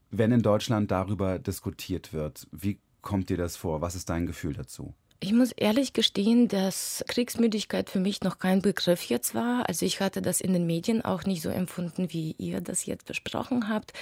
Wenn 0.10 0.32
in 0.32 0.42
Deutschland 0.42 0.92
darüber 0.92 1.40
diskutiert 1.40 2.14
wird, 2.14 2.48
wie 2.52 2.80
kommt 3.02 3.30
dir 3.30 3.38
das 3.38 3.58
vor? 3.58 3.82
Was 3.82 3.96
ist 3.96 4.10
dein 4.10 4.26
Gefühl 4.26 4.54
dazu? 4.54 4.94
Ich 5.20 5.34
muss 5.34 5.52
ehrlich 5.52 5.94
gestehen, 5.94 6.48
dass 6.48 7.04
Kriegsmüdigkeit 7.08 7.90
für 7.90 8.00
mich 8.00 8.22
noch 8.22 8.38
kein 8.38 8.62
Begriff 8.62 9.04
jetzt 9.06 9.34
war. 9.34 9.68
Also 9.68 9.86
ich 9.86 10.00
hatte 10.00 10.22
das 10.22 10.42
in 10.42 10.54
den 10.54 10.68
Medien 10.68 11.04
auch 11.04 11.24
nicht 11.24 11.42
so 11.42 11.50
empfunden, 11.50 12.14
wie 12.14 12.36
ihr 12.38 12.62
das 12.62 12.86
jetzt 12.86 13.06
besprochen 13.06 13.68
habt. 13.68 13.94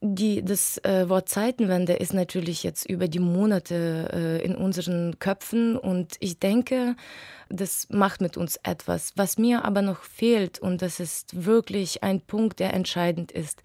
Die, 0.00 0.44
das 0.44 0.78
äh, 0.78 1.08
Wort 1.08 1.28
Zeitenwende 1.28 1.94
ist 1.94 2.12
natürlich 2.12 2.62
jetzt 2.62 2.84
über 2.90 3.08
die 3.08 3.20
Monate 3.20 4.10
äh, 4.12 4.44
in 4.44 4.54
unseren 4.54 5.18
Köpfen 5.18 5.78
und 5.78 6.16
ich 6.18 6.38
denke, 6.38 6.96
das 7.48 7.88
macht 7.88 8.20
mit 8.20 8.36
uns 8.36 8.58
etwas. 8.64 9.12
Was 9.16 9.38
mir 9.38 9.64
aber 9.64 9.82
noch 9.82 10.02
fehlt 10.02 10.58
und 10.58 10.82
das 10.82 11.00
ist 11.00 11.46
wirklich 11.46 12.02
ein 12.02 12.20
Punkt, 12.20 12.58
der 12.58 12.74
entscheidend 12.74 13.32
ist 13.32 13.62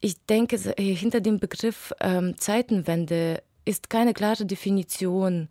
ich 0.00 0.24
denke, 0.26 0.56
äh, 0.76 0.94
hinter 0.94 1.20
dem 1.20 1.38
Begriff 1.38 1.92
ähm, 2.00 2.36
Zeitenwende 2.38 3.42
ist 3.68 3.90
keine 3.90 4.14
klare 4.14 4.46
Definition, 4.46 5.48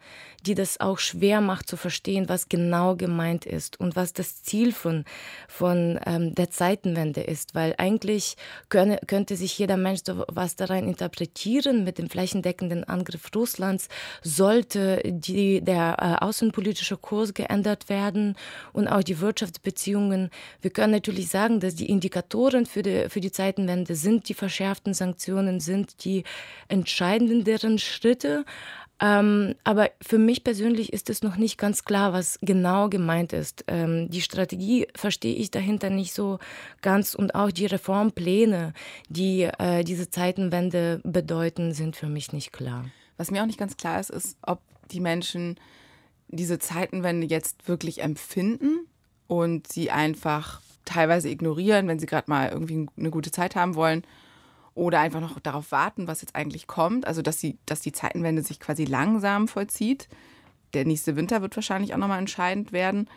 die 0.47 0.55
das 0.55 0.79
auch 0.79 0.97
schwer 0.97 1.39
macht 1.39 1.67
zu 1.67 1.77
verstehen, 1.77 2.29
was 2.29 2.49
genau 2.49 2.95
gemeint 2.95 3.45
ist 3.45 3.79
und 3.79 3.95
was 3.95 4.11
das 4.11 4.41
Ziel 4.41 4.71
von, 4.71 5.05
von 5.47 5.99
ähm, 6.05 6.33
der 6.33 6.49
Zeitenwende 6.49 7.21
ist. 7.21 7.53
Weil 7.53 7.75
eigentlich 7.77 8.35
könne, 8.69 8.99
könnte 9.05 9.35
sich 9.35 9.57
jeder 9.59 9.77
Mensch 9.77 10.01
so 10.03 10.25
was 10.29 10.55
daran 10.55 10.87
interpretieren. 10.87 11.83
Mit 11.83 11.99
dem 11.99 12.09
flächendeckenden 12.09 12.83
Angriff 12.85 13.29
Russlands 13.35 13.87
sollte 14.23 15.01
die, 15.05 15.61
der 15.61 15.97
äh, 15.99 16.25
außenpolitische 16.25 16.97
Kurs 16.97 17.35
geändert 17.35 17.87
werden 17.87 18.35
und 18.73 18.87
auch 18.87 19.03
die 19.03 19.19
Wirtschaftsbeziehungen. 19.19 20.31
Wir 20.61 20.71
können 20.71 20.93
natürlich 20.93 21.29
sagen, 21.29 21.59
dass 21.59 21.75
die 21.75 21.89
Indikatoren 21.89 22.65
für 22.65 22.81
die, 22.81 23.09
für 23.09 23.21
die 23.21 23.31
Zeitenwende 23.31 23.93
sind 23.95 24.27
die 24.27 24.33
verschärften 24.33 24.95
Sanktionen, 24.95 25.59
sind 25.59 26.03
die 26.03 26.23
entscheidenden 26.67 27.43
deren 27.43 27.77
Schritte 27.77 28.06
Schritte. 28.07 28.45
Ähm, 28.99 29.53
aber 29.63 29.91
für 30.01 30.17
mich 30.17 30.43
persönlich 30.43 30.91
ist 30.91 31.11
es 31.11 31.21
noch 31.21 31.35
nicht 31.35 31.59
ganz 31.59 31.83
klar, 31.83 32.13
was 32.13 32.39
genau 32.41 32.89
gemeint 32.89 33.31
ist. 33.31 33.63
Ähm, 33.67 34.09
die 34.09 34.21
Strategie 34.21 34.87
verstehe 34.95 35.35
ich 35.35 35.51
dahinter 35.51 35.91
nicht 35.91 36.13
so 36.13 36.39
ganz 36.81 37.13
und 37.13 37.35
auch 37.35 37.51
die 37.51 37.67
Reformpläne, 37.67 38.73
die 39.07 39.43
äh, 39.43 39.83
diese 39.83 40.09
Zeitenwende 40.09 40.99
bedeuten, 41.03 41.73
sind 41.73 41.95
für 41.95 42.07
mich 42.07 42.33
nicht 42.33 42.51
klar. 42.53 42.85
Was 43.17 43.29
mir 43.29 43.43
auch 43.43 43.47
nicht 43.47 43.59
ganz 43.59 43.77
klar 43.77 43.99
ist, 43.99 44.09
ist, 44.09 44.37
ob 44.41 44.61
die 44.89 45.01
Menschen 45.01 45.59
diese 46.29 46.57
Zeitenwende 46.57 47.27
jetzt 47.27 47.67
wirklich 47.67 48.01
empfinden 48.01 48.87
und 49.27 49.71
sie 49.71 49.91
einfach 49.91 50.61
teilweise 50.85 51.29
ignorieren, 51.29 51.87
wenn 51.87 51.99
sie 51.99 52.07
gerade 52.07 52.31
mal 52.31 52.49
irgendwie 52.49 52.87
eine 52.97 53.11
gute 53.11 53.31
Zeit 53.31 53.55
haben 53.55 53.75
wollen 53.75 54.03
oder 54.77 54.99
einfach 54.99 55.21
noch 55.21 55.39
darauf 55.39 55.71
warten, 55.71 56.07
was 56.07 56.21
jetzt 56.21 56.35
eigentlich 56.35 56.67
kommt. 56.67 57.05
Also, 57.07 57.21
dass, 57.21 57.39
sie, 57.39 57.57
dass 57.65 57.81
die 57.81 57.91
Zeitenwende 57.91 58.43
sich 58.43 58.59
quasi 58.59 58.85
langsam 58.85 59.47
vollzieht. 59.47 60.07
Der 60.73 60.85
nächste 60.85 61.15
Winter 61.15 61.41
wird 61.41 61.55
wahrscheinlich 61.55 61.93
auch 61.93 61.97
nochmal 61.97 62.19
entscheidend 62.19 62.71
werden 62.71 63.09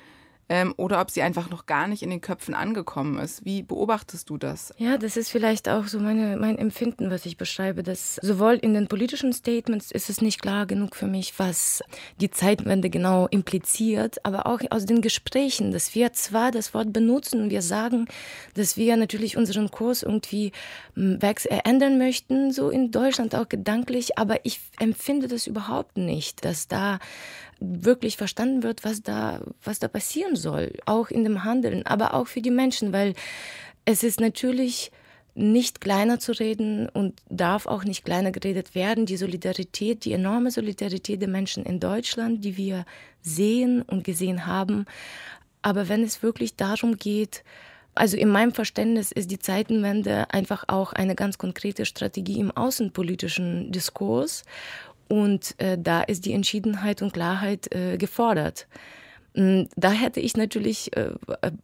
ähm, 0.50 0.74
oder 0.76 1.00
ob 1.00 1.12
sie 1.12 1.22
einfach 1.22 1.48
noch 1.48 1.64
gar 1.66 1.86
nicht 1.86 2.02
in 2.02 2.10
den 2.10 2.20
Köpfen 2.20 2.54
angekommen 2.54 3.18
ist. 3.20 3.44
Wie 3.44 3.62
beobachtest 3.62 4.28
du 4.28 4.36
das? 4.36 4.74
Ja, 4.78 4.98
das 4.98 5.16
ist 5.16 5.30
vielleicht 5.30 5.68
auch 5.68 5.86
so 5.86 6.00
meine, 6.00 6.36
mein 6.36 6.58
Empfinden, 6.58 7.08
was 7.08 7.24
ich 7.24 7.36
beschreibe. 7.36 7.84
Dass 7.84 8.16
sowohl 8.16 8.54
in 8.54 8.74
den 8.74 8.88
politischen 8.88 9.32
Statements 9.32 9.92
ist 9.92 10.10
es 10.10 10.20
nicht 10.20 10.42
klar 10.42 10.66
genug 10.66 10.96
für 10.96 11.06
mich, 11.06 11.38
was 11.38 11.82
die 12.20 12.32
Zeitwende 12.32 12.90
genau 12.90 13.28
impliziert, 13.28 14.24
aber 14.26 14.46
auch 14.46 14.60
aus 14.70 14.86
den 14.86 15.02
Gesprächen, 15.02 15.70
dass 15.70 15.94
wir 15.94 16.12
zwar 16.14 16.50
das 16.50 16.74
Wort 16.74 16.92
benutzen, 16.92 17.50
wir 17.50 17.62
sagen, 17.62 18.08
dass 18.54 18.76
wir 18.76 18.96
natürlich 18.96 19.36
unseren 19.36 19.70
Kurs 19.70 20.02
irgendwie 20.02 20.50
hm, 20.94 21.20
ändern 21.64 21.96
möchten, 21.96 22.50
so 22.50 22.70
in 22.70 22.90
Deutschland 22.90 23.36
auch 23.36 23.48
gedanklich, 23.48 24.18
aber 24.18 24.44
ich 24.44 24.58
empfinde 24.80 25.28
das 25.28 25.46
überhaupt 25.46 25.96
nicht, 25.96 26.44
dass 26.44 26.66
da 26.66 26.98
wirklich 27.60 28.16
verstanden 28.16 28.62
wird, 28.62 28.84
was 28.84 29.02
da, 29.02 29.42
was 29.62 29.78
da 29.78 29.88
passieren 29.88 30.34
soll, 30.34 30.72
auch 30.86 31.10
in 31.10 31.24
dem 31.24 31.44
Handeln, 31.44 31.84
aber 31.86 32.14
auch 32.14 32.26
für 32.26 32.40
die 32.40 32.50
Menschen, 32.50 32.92
weil 32.92 33.14
es 33.84 34.02
ist 34.02 34.18
natürlich 34.20 34.90
nicht 35.34 35.80
kleiner 35.80 36.18
zu 36.18 36.32
reden 36.32 36.88
und 36.88 37.20
darf 37.28 37.66
auch 37.66 37.84
nicht 37.84 38.04
kleiner 38.04 38.32
geredet 38.32 38.74
werden. 38.74 39.06
Die 39.06 39.16
Solidarität, 39.16 40.04
die 40.04 40.12
enorme 40.12 40.50
Solidarität 40.50 41.20
der 41.20 41.28
Menschen 41.28 41.64
in 41.64 41.78
Deutschland, 41.80 42.44
die 42.44 42.56
wir 42.56 42.84
sehen 43.22 43.82
und 43.82 44.02
gesehen 44.04 44.46
haben. 44.46 44.86
Aber 45.62 45.88
wenn 45.88 46.02
es 46.02 46.22
wirklich 46.22 46.56
darum 46.56 46.96
geht, 46.96 47.44
Also 47.94 48.16
in 48.16 48.28
meinem 48.28 48.54
Verständnis 48.54 49.10
ist 49.12 49.30
die 49.30 49.38
Zeitenwende 49.38 50.30
einfach 50.30 50.64
auch 50.68 50.92
eine 50.92 51.14
ganz 51.14 51.38
konkrete 51.38 51.84
Strategie 51.84 52.38
im 52.38 52.50
außenpolitischen 52.50 53.72
Diskurs. 53.72 54.44
Und 55.10 55.56
äh, 55.58 55.76
da 55.76 56.02
ist 56.02 56.24
die 56.24 56.32
Entschiedenheit 56.32 57.02
und 57.02 57.12
Klarheit 57.12 57.74
äh, 57.74 57.98
gefordert. 57.98 58.68
Mm, 59.34 59.62
da 59.76 59.92
hätte 59.92 60.20
ich 60.20 60.36
natürlich 60.36 60.96
äh, 60.96 61.12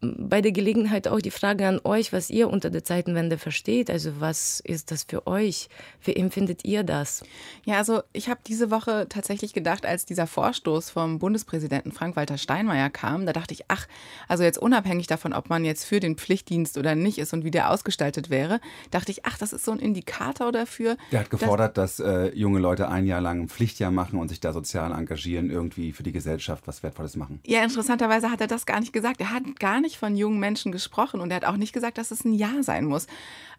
bei 0.00 0.40
der 0.40 0.52
Gelegenheit 0.52 1.08
auch 1.08 1.20
die 1.20 1.30
Frage 1.30 1.66
an 1.66 1.80
euch, 1.82 2.12
was 2.12 2.30
ihr 2.30 2.48
unter 2.48 2.70
der 2.70 2.84
Zeitenwende 2.84 3.38
versteht. 3.38 3.90
Also 3.90 4.20
was 4.20 4.60
ist 4.60 4.90
das 4.90 5.04
für 5.04 5.26
euch? 5.26 5.68
Wie 6.02 6.14
empfindet 6.14 6.64
ihr 6.64 6.84
das? 6.84 7.24
Ja, 7.64 7.78
also 7.78 8.02
ich 8.12 8.28
habe 8.28 8.40
diese 8.46 8.70
Woche 8.70 9.06
tatsächlich 9.08 9.52
gedacht, 9.52 9.84
als 9.84 10.06
dieser 10.06 10.26
Vorstoß 10.26 10.90
vom 10.90 11.18
Bundespräsidenten 11.18 11.92
Frank-Walter 11.92 12.38
Steinmeier 12.38 12.90
kam, 12.90 13.26
da 13.26 13.32
dachte 13.32 13.54
ich, 13.54 13.64
ach, 13.68 13.86
also 14.28 14.44
jetzt 14.44 14.58
unabhängig 14.58 15.06
davon, 15.06 15.32
ob 15.32 15.48
man 15.48 15.64
jetzt 15.64 15.84
für 15.84 15.98
den 15.98 16.16
Pflichtdienst 16.16 16.78
oder 16.78 16.94
nicht 16.94 17.18
ist 17.18 17.32
und 17.32 17.44
wie 17.44 17.50
der 17.50 17.70
ausgestaltet 17.70 18.30
wäre, 18.30 18.60
dachte 18.90 19.10
ich, 19.10 19.24
ach, 19.24 19.38
das 19.38 19.52
ist 19.52 19.64
so 19.64 19.72
ein 19.72 19.80
Indikator 19.80 20.52
dafür. 20.52 20.96
Der 21.10 21.20
hat 21.20 21.30
gefordert, 21.30 21.76
dass, 21.76 21.96
dass 21.96 22.06
äh, 22.06 22.34
junge 22.34 22.60
Leute 22.60 22.88
ein 22.88 23.06
Jahr 23.06 23.20
lang 23.20 23.42
ein 23.42 23.48
Pflichtjahr 23.48 23.90
machen 23.90 24.18
und 24.18 24.28
sich 24.28 24.40
da 24.40 24.52
sozial 24.52 24.92
engagieren, 24.92 25.50
irgendwie 25.50 25.92
für 25.92 26.02
die 26.02 26.12
Gesellschaft 26.12 26.66
was 26.66 26.82
Wertvolles 26.82 27.16
machen. 27.16 27.40
Ja, 27.44 27.55
interessanterweise 27.62 28.30
hat 28.30 28.40
er 28.40 28.46
das 28.46 28.66
gar 28.66 28.80
nicht 28.80 28.92
gesagt. 28.92 29.20
Er 29.20 29.30
hat 29.32 29.58
gar 29.60 29.80
nicht 29.80 29.96
von 29.96 30.16
jungen 30.16 30.40
Menschen 30.40 30.72
gesprochen 30.72 31.20
und 31.20 31.30
er 31.30 31.36
hat 31.36 31.44
auch 31.44 31.56
nicht 31.56 31.72
gesagt, 31.72 31.98
dass 31.98 32.10
es 32.10 32.24
ein 32.24 32.32
Ja 32.32 32.62
sein 32.62 32.84
muss. 32.84 33.06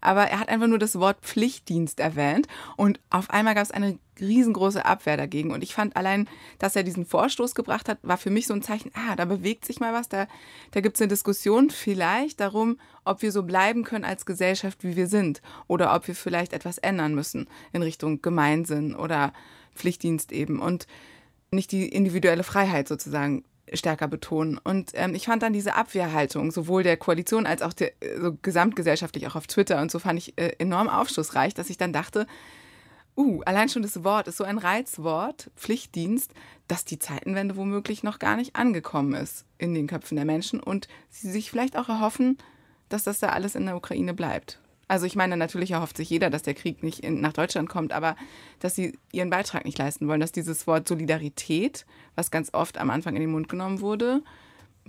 Aber 0.02 0.24
er 0.26 0.40
hat 0.40 0.50
einfach 0.50 0.68
nur 0.68 0.80
das 0.80 1.00
Wort 1.00 1.18
Pflichtdienst 1.22 2.00
erwähnt 2.00 2.48
und 2.76 3.00
auf 3.10 3.30
einmal 3.30 3.56
gab 3.56 3.64
es 3.64 3.72
eine 3.72 3.98
riesengroße 4.20 4.86
Abwehr 4.86 5.18
dagegen. 5.18 5.52
Und 5.52 5.64
ich 5.64 5.74
fand 5.74 5.96
allein, 5.96 6.28
dass 6.60 6.76
er 6.76 6.84
diesen 6.84 7.06
Vorstoß 7.06 7.56
gebracht 7.56 7.90
hat, 7.90 8.00
war 8.02 8.18
für 8.18 8.30
mich 8.30 8.48
so 8.48 8.54
ein 8.54 8.62
Zeichen, 8.62 8.92
ah, 8.94 9.16
da 9.16 9.26
bewegt 9.26 9.66
sich 9.66 9.80
mal 9.80 9.94
was, 9.94 10.10
da, 10.10 10.28
da 10.72 10.82
gibt 10.82 10.98
es 10.98 11.02
eine 11.02 11.10
Diskussion 11.10 11.70
vielleicht 11.70 12.40
darum, 12.40 12.80
ob 13.06 13.22
wir 13.22 13.32
so 13.32 13.44
bleiben 13.44 13.84
können 13.84 14.06
als 14.06 14.26
Gesellschaft, 14.26 14.84
wie 14.84 14.96
wir 14.96 15.08
sind 15.08 15.42
oder 15.68 15.96
ob 15.96 16.08
wir 16.08 16.16
vielleicht 16.16 16.54
etwas 16.54 16.78
ändern 16.78 17.16
müssen 17.16 17.48
in 17.74 17.82
Richtung 17.82 18.22
Gemeinsinn 18.22 18.96
oder 18.96 19.34
Pflichtdienst 19.76 20.32
eben. 20.32 20.60
Und 20.60 20.88
nicht 21.52 21.72
die 21.72 21.88
individuelle 21.88 22.44
Freiheit 22.44 22.88
sozusagen 22.88 23.44
stärker 23.74 24.08
betonen. 24.08 24.58
Und 24.58 24.92
ähm, 24.94 25.16
ich 25.16 25.26
fand 25.26 25.44
dann 25.44 25.54
diese 25.54 25.76
Abwehrhaltung 25.76 26.52
sowohl 26.52 26.84
der 26.84 26.98
Koalition 26.98 27.46
als 27.46 27.62
auch 27.62 27.74
der, 27.74 27.92
so 28.20 28.38
gesamtgesellschaftlich 28.42 29.28
auch 29.28 29.36
auf 29.36 29.48
Twitter 29.48 29.82
und 29.82 29.92
so 29.92 30.00
fand 30.00 30.20
ich 30.20 30.38
äh, 30.38 30.56
enorm 30.60 30.90
aufschlussreich, 30.90 31.54
dass 31.54 31.70
ich 31.70 31.78
dann 31.78 31.94
dachte, 31.94 32.28
uh, 33.18 33.42
allein 33.46 33.70
schon 33.70 33.82
das 33.82 34.04
Wort 34.04 34.28
ist 34.28 34.38
so 34.38 34.44
ein 34.44 34.58
Reizwort, 34.58 35.50
Pflichtdienst, 35.56 36.32
dass 36.68 36.86
die 36.86 37.00
Zeitenwende 37.00 37.58
womöglich 37.58 38.04
noch 38.04 38.20
gar 38.20 38.36
nicht 38.38 38.56
angekommen 38.56 39.14
ist 39.16 39.46
in 39.58 39.74
den 39.74 39.88
Köpfen 39.88 40.16
der 40.16 40.26
Menschen 40.26 40.60
und 40.60 40.88
sie 41.10 41.32
sich 41.32 41.50
vielleicht 41.50 41.78
auch 41.78 41.90
erhoffen, 41.90 42.38
dass 42.90 43.04
das 43.04 43.20
da 43.20 43.30
alles 43.30 43.56
in 43.56 43.66
der 43.66 43.76
Ukraine 43.76 44.14
bleibt. 44.14 44.60
Also 44.88 45.06
ich 45.06 45.16
meine, 45.16 45.36
natürlich 45.36 45.72
erhofft 45.72 45.98
sich 45.98 46.10
jeder, 46.10 46.30
dass 46.30 46.44
der 46.44 46.54
Krieg 46.54 46.82
nicht 46.82 47.00
in, 47.00 47.20
nach 47.20 47.34
Deutschland 47.34 47.68
kommt, 47.68 47.92
aber 47.92 48.16
dass 48.60 48.76
sie 48.76 48.98
ihren 49.12 49.30
Beitrag 49.30 49.66
nicht 49.66 49.78
leisten 49.78 50.08
wollen, 50.08 50.22
dass 50.22 50.32
dieses 50.32 50.66
Wort 50.66 50.88
Solidarität, 50.88 51.86
was 52.16 52.32
ganz 52.32 52.54
oft 52.54 52.78
am 52.78 52.90
Anfang 52.90 53.16
in 53.16 53.22
den 53.22 53.32
Mund 53.32 53.50
genommen 53.50 53.82
wurde, 53.82 54.22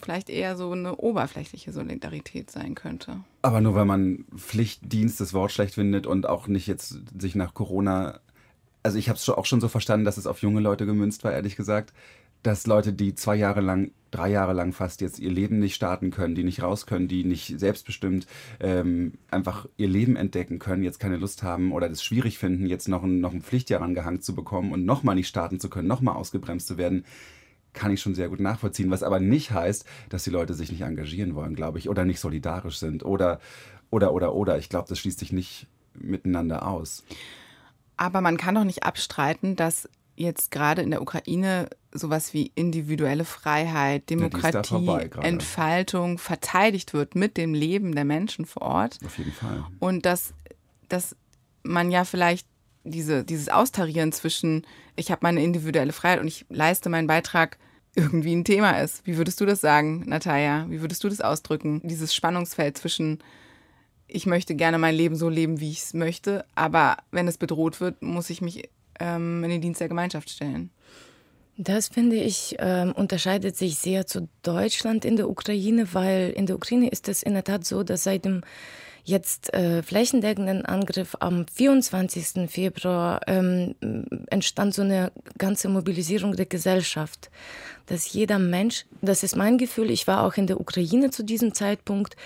vielleicht 0.00 0.31
eher 0.31 0.57
so 0.57 0.71
eine 0.71 0.97
oberflächliche 0.97 1.73
Solidarität 1.73 2.50
sein 2.50 2.76
könnte. 2.76 3.25
Aber 3.43 3.61
nur 3.61 3.75
weil 3.75 3.85
man 3.85 4.25
Pflichtdienst 4.37 5.21
das 5.21 5.35
Wort 5.35 5.50
schlecht 5.50 5.75
findet 5.75 6.07
und 6.07 6.28
auch 6.28 6.47
nicht 6.47 6.69
jetzt 6.69 7.00
sich 7.19 7.35
nach 7.35 7.55
Corona, 7.55 8.21
also 8.85 8.99
ich 8.99 9.09
habe 9.09 9.19
es 9.19 9.28
auch 9.28 9.47
schon 9.47 9.61
so 9.61 9.67
verstanden, 9.67 10.05
dass 10.05 10.17
es 10.17 10.28
auf 10.28 10.43
junge 10.43 10.61
Leute 10.61 10.87
gemünzt 10.87 11.25
war, 11.25 11.33
ehrlich 11.33 11.57
gesagt 11.57 11.93
dass 12.42 12.66
Leute, 12.66 12.92
die 12.92 13.14
zwei 13.14 13.37
Jahre 13.37 13.61
lang, 13.61 13.90
drei 14.11 14.30
Jahre 14.30 14.52
lang 14.52 14.73
fast 14.73 15.00
jetzt 15.00 15.18
ihr 15.18 15.30
Leben 15.30 15.59
nicht 15.59 15.75
starten 15.75 16.11
können, 16.11 16.35
die 16.35 16.45
nicht 16.45 16.62
raus 16.62 16.87
können, 16.87 17.09
die 17.09 17.25
nicht 17.25 17.59
selbstbestimmt 17.59 18.26
ähm, 18.61 19.14
einfach 19.30 19.66
ihr 19.76 19.88
Leben 19.88 20.16
entdecken 20.16 20.59
können, 20.59 20.83
jetzt 20.83 21.00
keine 21.00 21.16
Lust 21.16 21.42
haben 21.42 21.73
oder 21.73 21.88
das 21.88 22.02
schwierig 22.02 22.38
finden, 22.38 22.66
jetzt 22.66 22.88
noch 22.88 23.02
ein, 23.02 23.21
noch 23.21 23.33
ein 23.33 23.42
Pflichtjahr 23.42 23.83
angehangen 23.83 24.23
zu 24.23 24.35
bekommen 24.35 24.73
und 24.73 24.85
nochmal 24.85 25.14
nicht 25.14 25.28
starten 25.28 25.61
zu 25.61 25.68
können, 25.68 25.88
nochmal 25.88 26.16
ausgebremst 26.16 26.66
zu 26.66 26.78
werden, 26.78 27.04
kann 27.75 27.92
ich 27.92 28.00
schon 28.00 28.14
sehr 28.14 28.28
gut 28.28 28.40
nachvollziehen. 28.40 28.90
Was 28.90 29.02
aber 29.02 29.21
nicht 29.21 29.50
heißt, 29.50 29.85
dass 30.09 30.25
die 30.25 30.30
Leute 30.30 30.54
sich 30.54 30.73
nicht 30.73 30.80
engagieren 30.83 31.35
wollen, 31.35 31.54
glaube 31.54 31.78
ich, 31.78 31.88
oder 31.88 32.04
nicht 32.04 32.21
solidarisch 32.21 32.78
sind 32.78 33.04
oder, 33.04 33.40
oder, 33.90 34.12
oder, 34.12 34.35
oder. 34.35 34.59
Ich 34.59 34.68
glaube, 34.68 34.88
das 34.88 34.99
schließt 34.99 35.18
sich 35.18 35.33
nicht 35.33 35.66
miteinander 35.95 36.66
aus. 36.66 37.04
Aber 37.97 38.21
man 38.21 38.37
kann 38.37 38.54
doch 38.54 38.64
nicht 38.64 38.85
abstreiten, 38.85 39.57
dass 39.57 39.88
jetzt 40.19 40.51
gerade 40.51 40.83
in 40.83 40.91
der 40.91 41.01
Ukraine 41.01 41.69
sowas 41.93 42.35
wie 42.35 42.53
individuelle 42.55 43.25
Freiheit, 43.25 44.11
Demokratie, 44.11 44.85
ja, 44.85 44.99
Entfaltung 45.23 46.19
verteidigt 46.19 46.93
wird 46.93 47.15
mit 47.15 47.37
dem 47.37 47.55
Leben 47.55 47.95
der 47.95 48.05
Menschen 48.05 48.45
vor 48.45 48.63
Ort. 48.63 48.99
Auf 49.05 49.19
jeden 49.19 49.33
Fall. 49.33 49.65
Und 49.79 50.05
dass, 50.05 50.35
dass 50.89 51.17
man 51.63 51.91
ja 51.91 52.05
vielleicht 52.05 52.47
diese, 52.85 53.25
dieses 53.25 53.49
Austarieren 53.49 54.13
zwischen, 54.13 54.67
ich 54.97 55.11
habe 55.11 55.21
meine 55.23 55.43
individuelle 55.43 55.93
Freiheit 55.93 56.21
und 56.21 56.27
ich 56.27 56.47
leiste 56.49 56.89
meinen 56.89 57.07
Beitrag, 57.07 57.59
irgendwie 57.95 58.35
ein 58.35 58.45
Thema 58.45 58.81
ist. 58.81 59.05
Wie 59.07 59.17
würdest 59.17 59.41
du 59.41 59.47
das 59.47 59.61
sagen, 59.61 60.05
Natalia? 60.07 60.67
Wie 60.69 60.81
würdest 60.81 61.03
du 61.03 61.09
das 61.09 61.21
ausdrücken? 61.21 61.81
Dieses 61.83 62.15
Spannungsfeld 62.15 62.79
zwischen, 62.79 63.19
ich 64.07 64.25
möchte 64.25 64.55
gerne 64.55 64.79
mein 64.79 64.95
Leben 64.95 65.17
so 65.17 65.29
leben, 65.29 65.59
wie 65.59 65.71
ich 65.71 65.83
es 65.83 65.95
möchte, 65.95 66.45
aber 66.55 66.99
wenn 67.11 67.27
es 67.27 67.39
bedroht 67.39 67.81
wird, 67.81 68.01
muss 68.03 68.31
ich 68.31 68.41
mich 68.41 68.69
ähm, 68.99 69.45
in 69.45 69.50
den 69.50 69.61
Dienst 69.61 69.81
der 69.81 69.88
Gemeinschaft 69.88 70.31
stellen. 70.31 70.71
Das 71.57 71.88
finde 71.88 72.17
ich 72.17 72.55
ähm, 72.61 72.93
unterscheidet 72.93 73.57
sich 73.57 73.78
sehr 73.78 74.07
zu 74.07 74.28
Deutschland 74.43 75.05
in 75.05 75.17
der 75.17 75.28
Ukraine, 75.28 75.93
weil 75.93 76.31
in 76.31 76.47
der 76.47 76.55
Ukraine 76.55 76.88
ist 76.88 77.09
es 77.09 77.23
in 77.23 77.35
der 77.35 77.43
Tat 77.43 77.64
so, 77.64 77.83
dass 77.83 78.05
seit 78.05 78.25
dem 78.25 78.43
jetzt 79.09 79.52
äh, 79.55 79.83
flächendeckenden 79.83 80.67
Angriff 80.67 81.17
am 81.19 81.47
24. 81.49 82.49
Februar 82.49 83.21
ähm, 83.26 83.75
entstand 84.31 84.75
so 84.75 84.83
eine 84.83 85.11
ganze 85.38 85.69
Mobilisierung 85.69 86.37
der 86.37 86.47
Gesellschaft, 86.47 87.31
dass 87.87 88.12
jeder 88.12 88.38
Mensch, 88.38 88.85
das 89.00 89.23
ist 89.23 89.35
mein 89.35 89.57
Gefühl, 89.59 89.90
ich 89.90 90.07
war 90.07 90.25
auch 90.25 90.35
in 90.35 90.47
der 90.47 90.61
Ukraine 90.61 91.11
zu 91.11 91.25
diesem 91.25 91.55
Zeitpunkt, 91.55 92.17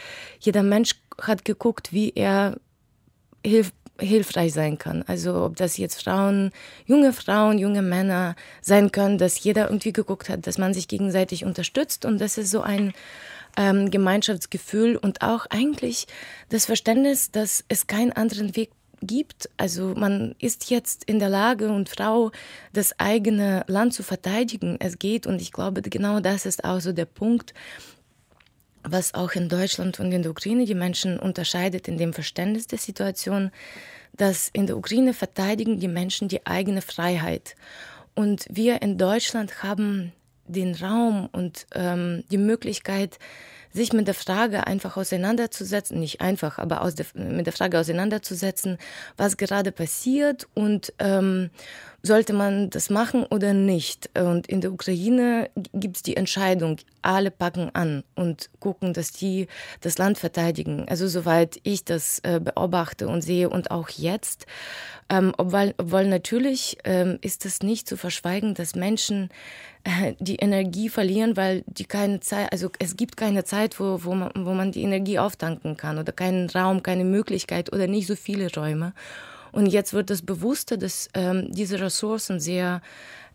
jeder 0.41 0.65
Mensch 0.65 0.97
hat 1.21 1.45
geguckt, 1.45 1.93
wie 1.93 2.13
er 2.15 2.59
hilft 3.45 3.75
hilfreich 4.01 4.53
sein 4.53 4.79
kann. 4.79 5.05
Also 5.07 5.45
ob 5.45 5.57
das 5.57 5.77
jetzt 5.77 6.03
Frauen, 6.03 6.51
junge 6.87 7.13
Frauen, 7.13 7.59
junge 7.59 7.83
Männer 7.83 8.35
sein 8.61 8.91
können, 8.93 9.19
dass 9.19 9.43
jeder 9.43 9.67
irgendwie 9.69 9.93
geguckt 9.93 10.29
hat, 10.29 10.47
dass 10.47 10.59
man 10.59 10.75
sich 10.75 10.89
gegenseitig 10.89 11.45
unterstützt 11.45 12.05
und 12.05 12.21
das 12.21 12.39
ist 12.39 12.51
so 12.51 12.63
ein 12.63 12.93
ähm, 13.57 13.91
Gemeinschaftsgefühl 13.91 14.97
und 14.97 15.23
auch 15.23 15.47
eigentlich 15.51 16.07
das 16.49 16.65
Verständnis, 16.65 17.31
dass 17.31 17.65
es 17.69 17.87
keinen 17.87 18.13
anderen 18.13 18.57
Weg 18.57 18.71
gibt. 19.03 19.51
Also 19.57 19.95
man 19.97 20.35
ist 20.39 20.71
jetzt 20.71 21.05
in 21.05 21.19
der 21.19 21.29
Lage 21.29 21.71
und 21.71 21.89
Frau, 21.89 22.31
das 22.73 22.99
eigene 22.99 23.65
Land 23.67 23.95
zu 23.95 24.03
verteidigen. 24.03 24.77
Es 24.81 24.99
geht 24.99 25.27
und 25.27 25.41
ich 25.41 25.53
glaube, 25.53 25.83
genau 25.83 26.21
das 26.21 26.47
ist 26.47 26.65
auch 26.65 26.81
so 26.81 26.93
der 26.93 27.07
Punkt, 27.07 27.53
was 28.83 29.15
auch 29.15 29.33
in 29.33 29.49
Deutschland 29.49 30.01
und 30.01 30.13
in 30.13 30.23
der 30.23 30.31
Ukraine 30.31 30.65
die 30.65 30.75
Menschen 30.75 31.19
unterscheidet 31.19 31.89
in 31.89 31.99
dem 31.99 32.13
Verständnis 32.13 32.67
der 32.67 32.79
Situation, 32.79 33.51
dass 34.13 34.49
in 34.53 34.67
der 34.67 34.77
Ukraine 34.77 35.15
verteidigen 35.15 35.81
die 35.81 35.89
Menschen 35.89 36.29
die 36.29 36.47
eigene 36.47 36.83
Freiheit. 36.83 37.55
Und 38.15 38.47
wir 38.51 38.83
in 38.83 38.99
Deutschland 38.99 39.63
haben 39.63 40.13
den 40.47 40.75
Raum 40.75 41.29
und 41.33 41.67
ähm, 41.75 42.25
die 42.31 42.39
Möglichkeit, 42.39 43.19
sich 43.73 43.93
mit 43.93 44.07
der 44.07 44.15
Frage 44.15 44.67
einfach 44.67 44.97
auseinanderzusetzen, 44.97 45.99
nicht 45.99 46.21
einfach, 46.21 46.59
aber 46.59 46.87
der, 46.93 47.07
mit 47.15 47.47
der 47.47 47.53
Frage 47.53 47.79
auseinanderzusetzen, 47.79 48.77
was 49.17 49.39
gerade 49.39 49.73
passiert 49.73 50.47
und 50.55 50.93
ähm, 50.99 51.51
sollte 52.03 52.33
man 52.33 52.71
das 52.71 52.91
machen 52.91 53.25
oder 53.25 53.55
nicht. 53.55 54.11
Und 54.19 54.47
in 54.49 54.61
der 54.61 54.73
Ukraine 54.73 55.51
gibt 55.73 55.97
es 55.97 56.03
die 56.03 56.17
Entscheidung, 56.17 56.79
alle 57.01 57.31
packen 57.31 57.71
an 57.75 58.03
und 58.15 58.51
gucken, 58.61 58.93
dass 58.93 59.13
die 59.13 59.47
das 59.81 59.99
Land 59.99 60.19
verteidigen. 60.19 60.87
Also 60.89 61.07
soweit 61.07 61.61
ich 61.63 61.85
das 61.85 62.19
äh, 62.21 62.41
beobachte 62.41 63.09
und 63.09 63.23
sehe 63.23 63.49
und 63.49 63.71
auch 63.71 63.89
jetzt. 63.89 64.47
Ähm, 65.09 65.33
obwohl, 65.37 65.75
obwohl 65.79 66.07
natürlich 66.07 66.79
ähm, 66.85 67.19
ist 67.21 67.45
es 67.45 67.63
nicht 67.63 67.89
zu 67.89 67.97
verschweigen, 67.97 68.55
dass 68.55 68.75
Menschen 68.75 69.29
äh, 69.85 70.15
die 70.19 70.37
Energie 70.37 70.89
verlieren, 70.89 71.37
weil 71.37 71.63
die 71.67 71.85
keine 71.85 72.21
Zeit, 72.21 72.51
also 72.53 72.71
es 72.79 72.97
gibt 72.97 73.17
keine 73.17 73.45
Zeit, 73.45 73.79
wo, 73.79 74.05
wo, 74.05 74.15
man, 74.15 74.31
wo 74.35 74.53
man 74.55 74.73
die 74.73 74.83
Energie 74.83 75.19
auftanken 75.19 75.77
kann 75.77 75.99
oder 75.99 76.13
keinen 76.13 76.49
Raum, 76.51 76.83
keine 76.83 77.05
Möglichkeit 77.05 77.73
oder 77.73 77.87
nicht 77.87 78.07
so 78.07 78.17
viele 78.17 78.53
Räume. 78.53 78.93
Und 79.53 79.67
jetzt 79.67 79.93
wird 79.93 80.11
es 80.11 80.23
bewusster, 80.23 80.77
dass 80.77 81.09
ähm, 81.15 81.53
diese 81.53 81.79
Ressourcen 81.81 82.41
sehr 82.41 82.81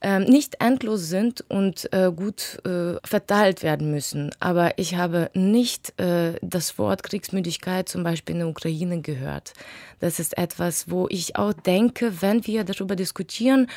äh, 0.02 0.20
nicht 0.20 0.62
endlos 0.62 1.08
sind 1.08 1.44
und 1.50 1.92
äh, 1.94 2.12
gut 2.12 2.60
äh, 2.66 2.96
verteilt 3.06 3.64
werden 3.64 3.92
müssen. 3.92 4.32
Aber 4.40 4.78
ich 4.78 4.96
habe 4.96 5.30
nicht 5.34 6.00
äh, 6.00 6.34
das 6.42 6.78
Wort 6.78 7.04
Kriegsmüdigkeit 7.04 7.90
zum 7.90 8.04
Beispiel 8.04 8.36
in 8.36 8.40
der 8.40 8.50
Ukraine 8.50 9.02
gehört. 9.02 9.54
Das 10.00 10.20
ist 10.20 10.38
etwas, 10.38 10.92
wo 10.92 11.08
ich 11.10 11.36
auch 11.36 11.54
denke, 11.54 12.22
wenn 12.22 12.46
wir 12.46 12.64
darüber 12.64 12.96
diskutieren, 12.96 13.68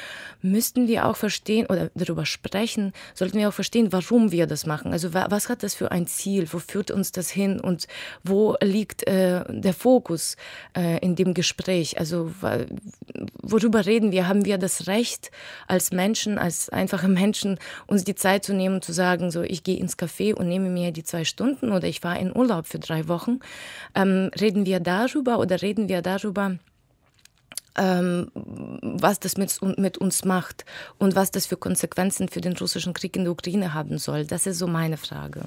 müssten 0.42 0.86
wir 0.86 1.06
auch 1.06 1.16
verstehen 1.16 1.66
oder 1.66 1.90
darüber 1.94 2.26
sprechen, 2.26 2.92
sollten 3.14 3.38
wir 3.38 3.48
auch 3.48 3.54
verstehen, 3.54 3.90
warum 3.90 4.30
wir 4.30 4.46
das 4.46 4.66
machen. 4.66 4.92
Also 4.92 5.14
was 5.14 5.48
hat 5.48 5.62
das 5.62 5.74
für 5.74 5.90
ein 5.90 6.06
Ziel? 6.06 6.46
Wo 6.50 6.58
führt 6.58 6.90
uns 6.90 7.12
das 7.12 7.30
hin? 7.30 7.58
Und 7.58 7.86
wo 8.22 8.56
liegt 8.60 9.06
äh, 9.06 9.44
der 9.48 9.72
Fokus 9.72 10.36
äh, 10.76 10.98
in 10.98 11.16
dem 11.16 11.32
Gespräch? 11.32 11.98
Also 11.98 12.30
worüber 13.42 13.86
reden 13.86 14.12
wir? 14.12 14.28
Haben 14.28 14.44
wir 14.44 14.58
das 14.58 14.86
Recht 14.86 15.30
als 15.66 15.90
Menschen, 15.90 16.09
als 16.38 16.68
einfache 16.68 17.08
Menschen, 17.08 17.58
uns 17.86 18.04
die 18.04 18.14
Zeit 18.14 18.44
zu 18.44 18.54
nehmen, 18.54 18.82
zu 18.82 18.92
sagen, 18.92 19.30
so 19.30 19.42
ich 19.42 19.62
gehe 19.62 19.78
ins 19.78 19.98
Café 19.98 20.34
und 20.34 20.48
nehme 20.48 20.68
mir 20.68 20.92
die 20.92 21.04
zwei 21.04 21.24
Stunden 21.24 21.72
oder 21.72 21.88
ich 21.88 22.00
fahre 22.00 22.20
in 22.20 22.34
Urlaub 22.34 22.66
für 22.66 22.78
drei 22.78 23.08
Wochen? 23.08 23.40
Ähm, 23.94 24.30
reden 24.40 24.66
wir 24.66 24.80
darüber 24.80 25.38
oder 25.38 25.62
reden 25.62 25.88
wir 25.88 26.02
darüber, 26.02 26.56
ähm, 27.76 28.30
was 28.34 29.20
das 29.20 29.36
mit, 29.36 29.58
mit, 29.78 29.98
uns 29.98 30.24
macht 30.24 30.64
und 30.98 31.14
was 31.14 31.30
das 31.30 31.46
für 31.46 31.56
Konsequenzen 31.56 32.28
für 32.28 32.40
den 32.40 32.56
russischen 32.56 32.94
Krieg 32.94 33.16
in 33.16 33.24
der 33.24 33.32
Ukraine 33.32 33.74
haben 33.74 33.98
soll. 33.98 34.24
Das 34.24 34.46
ist 34.46 34.58
so 34.58 34.66
meine 34.66 34.96
Frage. 34.96 35.42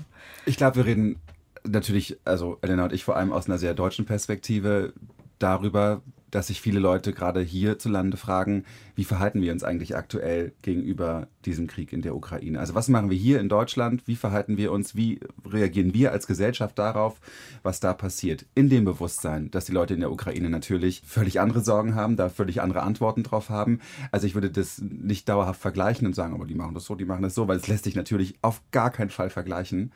Ich 0.45 0.57
glaube, 0.57 0.77
wir 0.77 0.85
reden 0.85 1.17
natürlich, 1.63 2.17
also 2.25 2.57
Elena 2.61 2.85
und 2.85 2.93
ich 2.93 3.03
vor 3.03 3.15
allem 3.15 3.31
aus 3.31 3.47
einer 3.47 3.57
sehr 3.57 3.73
deutschen 3.73 4.05
Perspektive 4.05 4.93
darüber, 5.39 6.01
dass 6.33 6.47
sich 6.47 6.61
viele 6.61 6.79
Leute 6.79 7.13
gerade 7.13 7.41
hierzulande 7.41 8.17
fragen, 8.17 8.65
wie 8.95 9.03
verhalten 9.03 9.41
wir 9.41 9.51
uns 9.51 9.63
eigentlich 9.63 9.95
aktuell 9.95 10.53
gegenüber 10.63 11.27
diesem 11.45 11.67
Krieg 11.67 11.93
in 11.93 12.01
der 12.01 12.15
Ukraine? 12.15 12.59
Also 12.59 12.73
was 12.73 12.89
machen 12.89 13.11
wir 13.11 13.17
hier 13.17 13.39
in 13.39 13.49
Deutschland? 13.49 14.01
Wie 14.07 14.15
verhalten 14.15 14.57
wir 14.57 14.71
uns? 14.71 14.95
Wie 14.95 15.19
reagieren 15.45 15.93
wir 15.93 16.11
als 16.11 16.25
Gesellschaft 16.25 16.79
darauf, 16.79 17.19
was 17.61 17.79
da 17.79 17.93
passiert? 17.93 18.47
In 18.55 18.69
dem 18.69 18.83
Bewusstsein, 18.83 19.51
dass 19.51 19.65
die 19.65 19.73
Leute 19.73 19.93
in 19.93 19.99
der 19.99 20.11
Ukraine 20.11 20.49
natürlich 20.49 21.03
völlig 21.05 21.39
andere 21.39 21.61
Sorgen 21.61 21.93
haben, 21.93 22.15
da 22.15 22.29
völlig 22.29 22.61
andere 22.61 22.81
Antworten 22.81 23.21
drauf 23.21 23.49
haben. 23.49 23.79
Also 24.11 24.25
ich 24.25 24.33
würde 24.33 24.49
das 24.49 24.81
nicht 24.81 25.29
dauerhaft 25.29 25.61
vergleichen 25.61 26.07
und 26.07 26.15
sagen, 26.15 26.33
aber 26.33 26.47
die 26.47 26.55
machen 26.55 26.73
das 26.73 26.85
so, 26.85 26.95
die 26.95 27.05
machen 27.05 27.21
das 27.21 27.35
so, 27.35 27.47
weil 27.47 27.57
es 27.57 27.67
lässt 27.67 27.83
sich 27.83 27.95
natürlich 27.95 28.35
auf 28.41 28.61
gar 28.71 28.89
keinen 28.89 29.11
Fall 29.11 29.29
vergleichen 29.29 29.91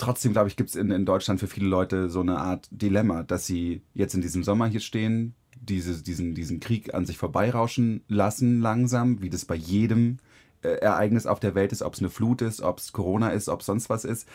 trotzdem, 0.00 0.32
glaube 0.32 0.48
ich, 0.48 0.56
gibt 0.56 0.70
es 0.70 0.76
in, 0.76 0.90
in 0.90 1.04
Deutschland 1.04 1.40
für 1.40 1.46
viele 1.46 1.68
Leute 1.68 2.08
so 2.10 2.20
eine 2.20 2.38
Art 2.38 2.68
Dilemma, 2.70 3.22
dass 3.22 3.46
sie 3.46 3.82
jetzt 3.94 4.14
in 4.14 4.20
diesem 4.20 4.42
Sommer 4.42 4.66
hier 4.66 4.80
stehen, 4.80 5.34
diese, 5.60 6.02
diesen, 6.02 6.34
diesen 6.34 6.60
Krieg 6.60 6.94
an 6.94 7.06
sich 7.06 7.18
vorbeirauschen 7.18 8.02
lassen 8.08 8.60
langsam, 8.60 9.20
wie 9.22 9.30
das 9.30 9.44
bei 9.44 9.54
jedem 9.54 10.18
äh, 10.62 10.68
Ereignis 10.68 11.26
auf 11.26 11.40
der 11.40 11.54
Welt 11.54 11.72
ist, 11.72 11.82
ob 11.82 11.94
es 11.94 12.00
eine 12.00 12.10
Flut 12.10 12.42
ist, 12.42 12.62
ob 12.62 12.78
es 12.78 12.92
Corona 12.92 13.30
ist, 13.30 13.48
ob 13.48 13.60
es 13.60 13.66
sonst 13.66 13.90
was 13.90 14.04
ist. 14.04 14.26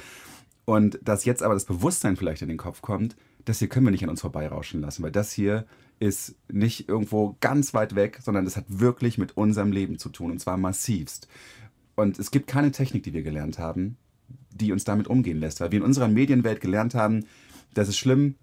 Und 0.65 0.99
dass 1.03 1.25
jetzt 1.25 1.43
aber 1.43 1.53
das 1.53 1.65
Bewusstsein 1.65 2.15
vielleicht 2.15 2.41
in 2.41 2.49
den 2.49 2.57
Kopf 2.57 2.81
kommt, 2.81 3.15
das 3.45 3.59
hier 3.59 3.67
können 3.67 3.85
wir 3.85 3.91
nicht 3.91 4.03
an 4.03 4.09
uns 4.09 4.21
vorbeirauschen 4.21 4.81
lassen, 4.81 5.03
weil 5.03 5.11
das 5.11 5.31
hier 5.31 5.65
ist 5.99 6.35
nicht 6.51 6.89
irgendwo 6.89 7.37
ganz 7.39 7.73
weit 7.73 7.95
weg, 7.95 8.19
sondern 8.21 8.45
das 8.45 8.57
hat 8.57 8.65
wirklich 8.67 9.17
mit 9.17 9.37
unserem 9.37 9.71
Leben 9.71 9.97
zu 9.97 10.09
tun 10.09 10.31
und 10.31 10.39
zwar 10.39 10.57
massivst. 10.57 11.27
Und 11.95 12.19
es 12.19 12.31
gibt 12.31 12.47
keine 12.47 12.71
Technik, 12.71 13.03
die 13.03 13.13
wir 13.13 13.23
gelernt 13.23 13.59
haben, 13.59 13.97
die 14.51 14.71
uns 14.71 14.83
damit 14.83 15.07
umgehen 15.07 15.39
lässt. 15.39 15.59
Weil 15.59 15.71
wir 15.71 15.79
in 15.79 15.85
unserer 15.85 16.07
Medienwelt 16.07 16.61
gelernt 16.61 16.95
haben, 16.95 17.25
das 17.73 17.89
ist 17.89 17.97
schlimm, 17.97 18.35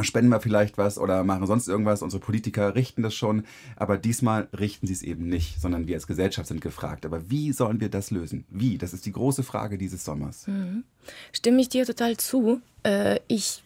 spenden 0.00 0.30
wir 0.30 0.40
vielleicht 0.40 0.78
was 0.78 0.98
oder 0.98 1.22
machen 1.22 1.46
sonst 1.46 1.68
irgendwas. 1.68 2.02
Unsere 2.02 2.20
Politiker 2.20 2.74
richten 2.74 3.02
das 3.02 3.14
schon, 3.14 3.44
aber 3.76 3.98
diesmal 3.98 4.48
richten 4.58 4.86
sie 4.86 4.94
es 4.94 5.02
eben 5.02 5.28
nicht, 5.28 5.60
sondern 5.60 5.86
wir 5.86 5.96
als 5.96 6.06
Gesellschaft 6.06 6.48
sind 6.48 6.60
gefragt. 6.60 7.04
Aber 7.04 7.30
wie 7.30 7.52
sollen 7.52 7.80
wir 7.80 7.90
das 7.90 8.10
lösen? 8.10 8.44
Wie? 8.48 8.78
Das 8.78 8.94
ist 8.94 9.04
die 9.06 9.12
große 9.12 9.42
Frage 9.42 9.78
dieses 9.78 10.04
Sommers. 10.04 10.46
Mhm. 10.46 10.84
Stimme 11.32 11.60
ich 11.60 11.68
dir 11.68 11.84
total 11.84 12.16
zu. 12.16 12.60
Äh, 12.84 13.20
ich 13.28 13.62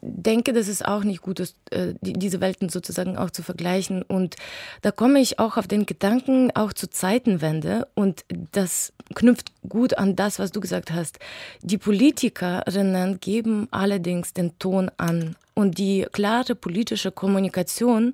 denke, 0.00 0.52
dass 0.52 0.68
es 0.68 0.82
auch 0.82 1.04
nicht 1.04 1.22
gut 1.22 1.40
ist, 1.40 1.56
äh, 1.70 1.94
diese 2.00 2.40
Welten 2.40 2.68
sozusagen 2.68 3.16
auch 3.16 3.30
zu 3.30 3.42
vergleichen. 3.42 4.02
Und 4.02 4.36
da 4.82 4.90
komme 4.90 5.20
ich 5.20 5.38
auch 5.38 5.56
auf 5.56 5.66
den 5.66 5.86
Gedanken 5.86 6.50
auch 6.54 6.72
zur 6.72 6.90
Zeitenwende. 6.90 7.88
Und 7.94 8.24
das 8.52 8.92
knüpft 9.14 9.52
gut 9.68 9.98
an 9.98 10.16
das, 10.16 10.38
was 10.38 10.52
du 10.52 10.60
gesagt 10.60 10.92
hast. 10.92 11.18
Die 11.62 11.78
Politikerinnen 11.78 13.20
geben 13.20 13.68
allerdings 13.70 14.32
den 14.32 14.58
Ton 14.58 14.90
an. 14.96 15.36
Und 15.54 15.78
die 15.78 16.06
klare 16.12 16.54
politische 16.54 17.10
Kommunikation 17.10 18.12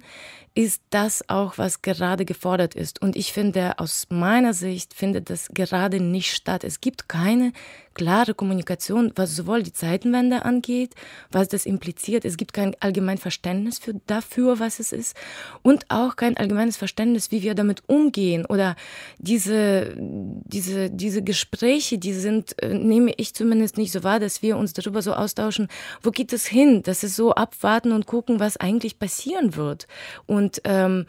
ist 0.54 0.82
das 0.90 1.28
auch, 1.28 1.56
was 1.56 1.82
gerade 1.82 2.24
gefordert 2.24 2.74
ist. 2.74 3.00
Und 3.00 3.16
ich 3.16 3.32
finde, 3.32 3.78
aus 3.78 4.06
meiner 4.10 4.52
Sicht 4.52 4.92
findet 4.92 5.30
das 5.30 5.48
gerade 5.48 5.98
nicht 5.98 6.34
statt. 6.34 6.62
Es 6.62 6.80
gibt 6.80 7.08
keine 7.08 7.52
klare 7.94 8.34
Kommunikation, 8.34 9.12
was 9.16 9.36
sowohl 9.36 9.62
die 9.62 9.72
Zeitenwende 9.72 10.44
angeht, 10.44 10.94
was 11.30 11.48
das 11.48 11.66
impliziert. 11.66 12.24
Es 12.24 12.36
gibt 12.36 12.52
kein 12.52 12.74
allgemein 12.80 13.18
Verständnis 13.18 13.78
für, 13.78 13.94
dafür, 14.06 14.58
was 14.58 14.80
es 14.80 14.92
ist 14.92 15.16
und 15.62 15.86
auch 15.88 16.16
kein 16.16 16.36
allgemeines 16.36 16.76
Verständnis, 16.76 17.30
wie 17.30 17.42
wir 17.42 17.54
damit 17.54 17.82
umgehen 17.86 18.46
oder 18.46 18.76
diese, 19.18 19.94
diese, 19.98 20.90
diese 20.90 21.22
Gespräche, 21.22 21.98
die 21.98 22.12
sind, 22.12 22.60
äh, 22.62 22.74
nehme 22.74 23.12
ich 23.16 23.34
zumindest 23.34 23.76
nicht 23.76 23.92
so 23.92 24.02
wahr, 24.02 24.20
dass 24.20 24.42
wir 24.42 24.56
uns 24.56 24.72
darüber 24.72 25.02
so 25.02 25.14
austauschen, 25.14 25.68
wo 26.02 26.10
geht 26.10 26.32
es 26.32 26.46
hin, 26.46 26.82
dass 26.82 27.02
es 27.02 27.16
so 27.16 27.32
abwarten 27.32 27.92
und 27.92 28.06
gucken, 28.06 28.40
was 28.40 28.56
eigentlich 28.56 28.98
passieren 28.98 29.56
wird. 29.56 29.86
Und 30.26 30.60
ähm, 30.64 31.06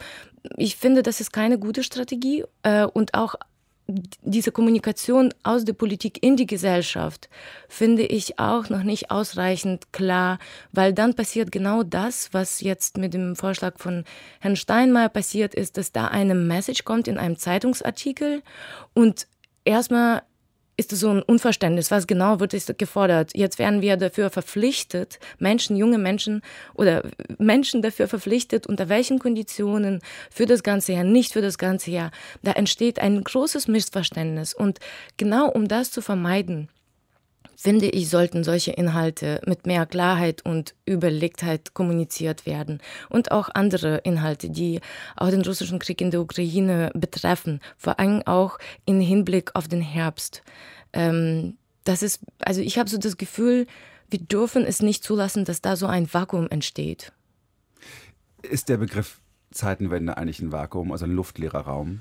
ich 0.56 0.76
finde, 0.76 1.02
das 1.02 1.20
ist 1.20 1.32
keine 1.32 1.58
gute 1.58 1.82
Strategie 1.82 2.44
äh, 2.62 2.84
und 2.84 3.14
auch 3.14 3.34
diese 3.86 4.50
Kommunikation 4.50 5.34
aus 5.42 5.64
der 5.64 5.74
Politik 5.74 6.22
in 6.22 6.36
die 6.36 6.46
Gesellschaft 6.46 7.28
finde 7.68 8.02
ich 8.02 8.38
auch 8.38 8.70
noch 8.70 8.82
nicht 8.82 9.10
ausreichend 9.10 9.92
klar, 9.92 10.38
weil 10.72 10.94
dann 10.94 11.14
passiert 11.14 11.52
genau 11.52 11.82
das, 11.82 12.32
was 12.32 12.62
jetzt 12.62 12.96
mit 12.96 13.12
dem 13.12 13.36
Vorschlag 13.36 13.78
von 13.78 14.04
Herrn 14.40 14.56
Steinmeier 14.56 15.10
passiert 15.10 15.54
ist, 15.54 15.76
dass 15.76 15.92
da 15.92 16.06
eine 16.06 16.34
Message 16.34 16.84
kommt 16.84 17.08
in 17.08 17.18
einem 17.18 17.36
Zeitungsartikel 17.36 18.42
und 18.94 19.26
erstmal 19.64 20.22
ist 20.76 20.90
so 20.90 21.10
ein 21.10 21.22
Unverständnis. 21.22 21.90
Was 21.90 22.06
genau 22.06 22.40
wird 22.40 22.54
ist 22.54 22.76
gefordert? 22.78 23.30
Jetzt 23.34 23.58
werden 23.58 23.80
wir 23.80 23.96
dafür 23.96 24.30
verpflichtet, 24.30 25.18
Menschen, 25.38 25.76
junge 25.76 25.98
Menschen 25.98 26.42
oder 26.74 27.02
Menschen 27.38 27.82
dafür 27.82 28.08
verpflichtet, 28.08 28.66
unter 28.66 28.88
welchen 28.88 29.18
Konditionen 29.18 30.00
für 30.30 30.46
das 30.46 30.62
ganze 30.62 30.92
Jahr, 30.92 31.04
nicht 31.04 31.32
für 31.32 31.42
das 31.42 31.58
ganze 31.58 31.90
Jahr. 31.90 32.10
Da 32.42 32.52
entsteht 32.52 32.98
ein 32.98 33.22
großes 33.22 33.68
Missverständnis. 33.68 34.54
Und 34.54 34.80
genau 35.16 35.48
um 35.48 35.68
das 35.68 35.90
zu 35.90 36.02
vermeiden, 36.02 36.68
finde 37.56 37.86
ich, 37.86 38.10
sollten 38.10 38.44
solche 38.44 38.72
Inhalte 38.72 39.40
mit 39.46 39.66
mehr 39.66 39.86
Klarheit 39.86 40.44
und 40.44 40.74
Überlegtheit 40.88 41.74
kommuniziert 41.74 42.46
werden. 42.46 42.80
Und 43.08 43.30
auch 43.30 43.48
andere 43.54 43.98
Inhalte, 43.98 44.50
die 44.50 44.80
auch 45.16 45.30
den 45.30 45.42
russischen 45.42 45.78
Krieg 45.78 46.00
in 46.00 46.10
der 46.10 46.20
Ukraine 46.20 46.90
betreffen, 46.94 47.60
vor 47.76 47.98
allem 47.98 48.22
auch 48.26 48.58
im 48.84 49.00
Hinblick 49.00 49.54
auf 49.54 49.68
den 49.68 49.80
Herbst. 49.80 50.42
Ähm, 50.92 51.56
das 51.84 52.02
ist, 52.02 52.20
also 52.38 52.60
ich 52.60 52.78
habe 52.78 52.88
so 52.88 52.98
das 52.98 53.16
Gefühl, 53.16 53.66
wir 54.10 54.20
dürfen 54.20 54.64
es 54.64 54.80
nicht 54.80 55.04
zulassen, 55.04 55.44
dass 55.44 55.60
da 55.60 55.76
so 55.76 55.86
ein 55.86 56.12
Vakuum 56.12 56.48
entsteht. 56.48 57.12
Ist 58.42 58.68
der 58.68 58.76
Begriff 58.76 59.20
Zeitenwende 59.50 60.16
eigentlich 60.16 60.40
ein 60.40 60.52
Vakuum, 60.52 60.92
also 60.92 61.04
ein 61.04 61.12
luftleerer 61.12 61.60
Raum? 61.60 62.00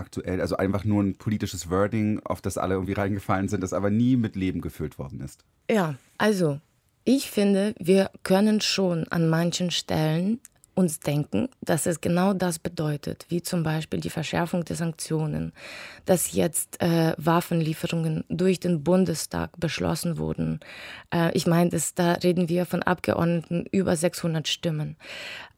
Aktuell, 0.00 0.40
also 0.40 0.56
einfach 0.56 0.84
nur 0.84 1.02
ein 1.02 1.14
politisches 1.16 1.70
Wording, 1.70 2.20
auf 2.24 2.40
das 2.40 2.58
alle 2.58 2.74
irgendwie 2.74 2.94
reingefallen 2.94 3.48
sind, 3.48 3.62
das 3.62 3.72
aber 3.72 3.90
nie 3.90 4.16
mit 4.16 4.34
Leben 4.34 4.60
gefüllt 4.60 4.98
worden 4.98 5.20
ist. 5.20 5.44
Ja, 5.70 5.94
also 6.18 6.60
ich 7.04 7.30
finde, 7.30 7.74
wir 7.78 8.10
können 8.22 8.60
schon 8.60 9.06
an 9.08 9.28
manchen 9.28 9.70
Stellen 9.70 10.40
uns 10.80 10.98
denken, 10.98 11.48
dass 11.60 11.86
es 11.86 12.00
genau 12.00 12.32
das 12.32 12.58
bedeutet, 12.58 13.26
wie 13.28 13.42
zum 13.42 13.62
Beispiel 13.62 14.00
die 14.00 14.10
Verschärfung 14.10 14.64
der 14.64 14.76
Sanktionen, 14.76 15.52
dass 16.06 16.32
jetzt 16.32 16.80
äh, 16.82 17.14
Waffenlieferungen 17.16 18.24
durch 18.28 18.58
den 18.58 18.82
Bundestag 18.82 19.50
beschlossen 19.60 20.18
wurden. 20.18 20.60
Äh, 21.14 21.30
ich 21.36 21.46
meine, 21.46 21.70
da 21.94 22.12
reden 22.14 22.48
wir 22.48 22.66
von 22.66 22.82
Abgeordneten 22.82 23.66
über 23.70 23.94
600 23.94 24.48
Stimmen. 24.48 24.96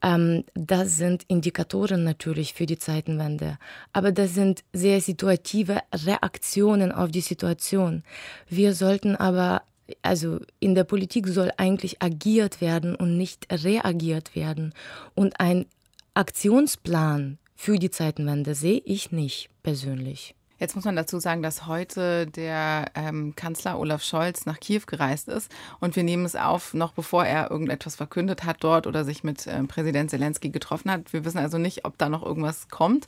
Ähm, 0.03 0.43
das 0.53 0.97
sind 0.97 1.23
Indikatoren 1.27 2.03
natürlich 2.03 2.53
für 2.53 2.65
die 2.65 2.77
Zeitenwende, 2.77 3.57
aber 3.93 4.11
das 4.11 4.33
sind 4.33 4.63
sehr 4.73 5.01
situative 5.01 5.79
Reaktionen 5.93 6.91
auf 6.91 7.09
die 7.09 7.21
Situation. 7.21 8.03
Wir 8.47 8.73
sollten 8.73 9.15
aber 9.15 9.63
also 10.01 10.39
in 10.59 10.75
der 10.75 10.83
Politik 10.83 11.27
soll 11.27 11.51
eigentlich 11.57 12.01
agiert 12.01 12.61
werden 12.61 12.95
und 12.95 13.17
nicht 13.17 13.47
reagiert 13.51 14.35
werden. 14.35 14.73
Und 15.15 15.39
ein 15.39 15.65
Aktionsplan 16.13 17.37
für 17.55 17.79
die 17.79 17.91
Zeitenwende 17.91 18.55
sehe 18.55 18.81
ich 18.85 19.11
nicht 19.11 19.49
persönlich. 19.63 20.35
Jetzt 20.59 20.75
muss 20.75 20.85
man 20.85 20.95
dazu 20.95 21.19
sagen, 21.19 21.41
dass 21.41 21.67
heute 21.67 22.25
der 22.25 22.85
ähm, 22.95 23.35
Kanzler 23.35 23.77
Olaf 23.77 24.01
Scholz 24.01 24.45
nach 24.45 24.61
Kiew 24.61 24.83
gereist 24.85 25.27
ist 25.27 25.51
und 25.81 25.97
wir 25.97 26.03
nehmen 26.03 26.23
es 26.23 26.37
auf, 26.37 26.73
noch 26.73 26.93
bevor 26.93 27.25
er 27.25 27.51
irgendetwas 27.51 27.97
verkündet 27.97 28.45
hat 28.45 28.63
dort 28.63 28.87
oder 28.87 29.03
sich 29.03 29.25
mit 29.25 29.45
äh, 29.45 29.61
Präsident 29.63 30.09
Zelensky 30.09 30.51
getroffen 30.51 30.89
hat. 30.89 31.11
Wir 31.11 31.25
wissen 31.25 31.39
also 31.39 31.57
nicht, 31.57 31.83
ob 31.83 31.97
da 31.97 32.07
noch 32.07 32.23
irgendwas 32.23 32.69
kommt, 32.69 33.07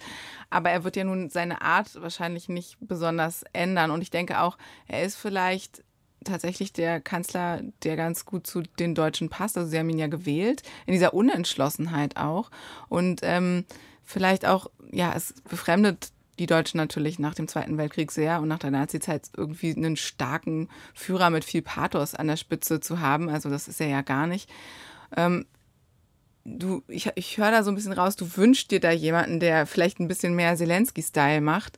aber 0.49 0.71
er 0.71 0.83
wird 0.83 0.97
ja 0.97 1.05
nun 1.05 1.29
seine 1.29 1.61
Art 1.61 2.01
wahrscheinlich 2.01 2.49
nicht 2.49 2.77
besonders 2.81 3.43
ändern 3.53 3.91
und 3.91 4.01
ich 4.01 4.09
denke 4.09 4.41
auch, 4.41 4.57
er 4.87 5.03
ist 5.03 5.15
vielleicht 5.15 5.81
tatsächlich 6.25 6.73
der 6.73 6.99
Kanzler, 6.99 7.61
der 7.83 7.95
ganz 7.95 8.25
gut 8.25 8.45
zu 8.47 8.61
den 8.79 8.95
Deutschen 8.95 9.29
passt. 9.29 9.57
Also 9.57 9.69
sie 9.69 9.79
haben 9.79 9.89
ihn 9.89 9.99
ja 9.99 10.07
gewählt, 10.07 10.63
in 10.85 10.93
dieser 10.93 11.13
Unentschlossenheit 11.13 12.17
auch. 12.17 12.51
Und 12.89 13.21
ähm, 13.23 13.65
vielleicht 14.03 14.45
auch, 14.45 14.69
ja, 14.91 15.13
es 15.15 15.33
befremdet 15.49 16.11
die 16.37 16.47
Deutschen 16.47 16.77
natürlich 16.77 17.17
nach 17.17 17.33
dem 17.33 17.47
Zweiten 17.47 17.77
Weltkrieg 17.77 18.11
sehr 18.11 18.41
und 18.41 18.47
nach 18.47 18.59
der 18.59 18.71
Nazizeit 18.71 19.29
irgendwie 19.37 19.73
einen 19.73 19.95
starken 19.95 20.69
Führer 20.93 21.29
mit 21.29 21.45
viel 21.45 21.61
Pathos 21.61 22.13
an 22.13 22.27
der 22.27 22.35
Spitze 22.35 22.79
zu 22.79 22.99
haben. 22.99 23.29
Also 23.29 23.49
das 23.49 23.67
ist 23.67 23.79
er 23.79 23.87
ja 23.87 24.01
gar 24.01 24.27
nicht. 24.27 24.49
Ähm, 25.15 25.45
du, 26.43 26.83
ich, 26.87 27.09
ich 27.15 27.37
höre 27.37 27.51
da 27.51 27.63
so 27.63 27.71
ein 27.71 27.75
bisschen 27.75 27.93
raus, 27.93 28.15
du 28.15 28.37
wünschst 28.37 28.71
dir 28.71 28.79
da 28.79 28.91
jemanden, 28.91 29.39
der 29.39 29.65
vielleicht 29.65 29.99
ein 29.99 30.07
bisschen 30.07 30.35
mehr 30.35 30.55
Zelensky-Style 30.55 31.41
macht. 31.41 31.77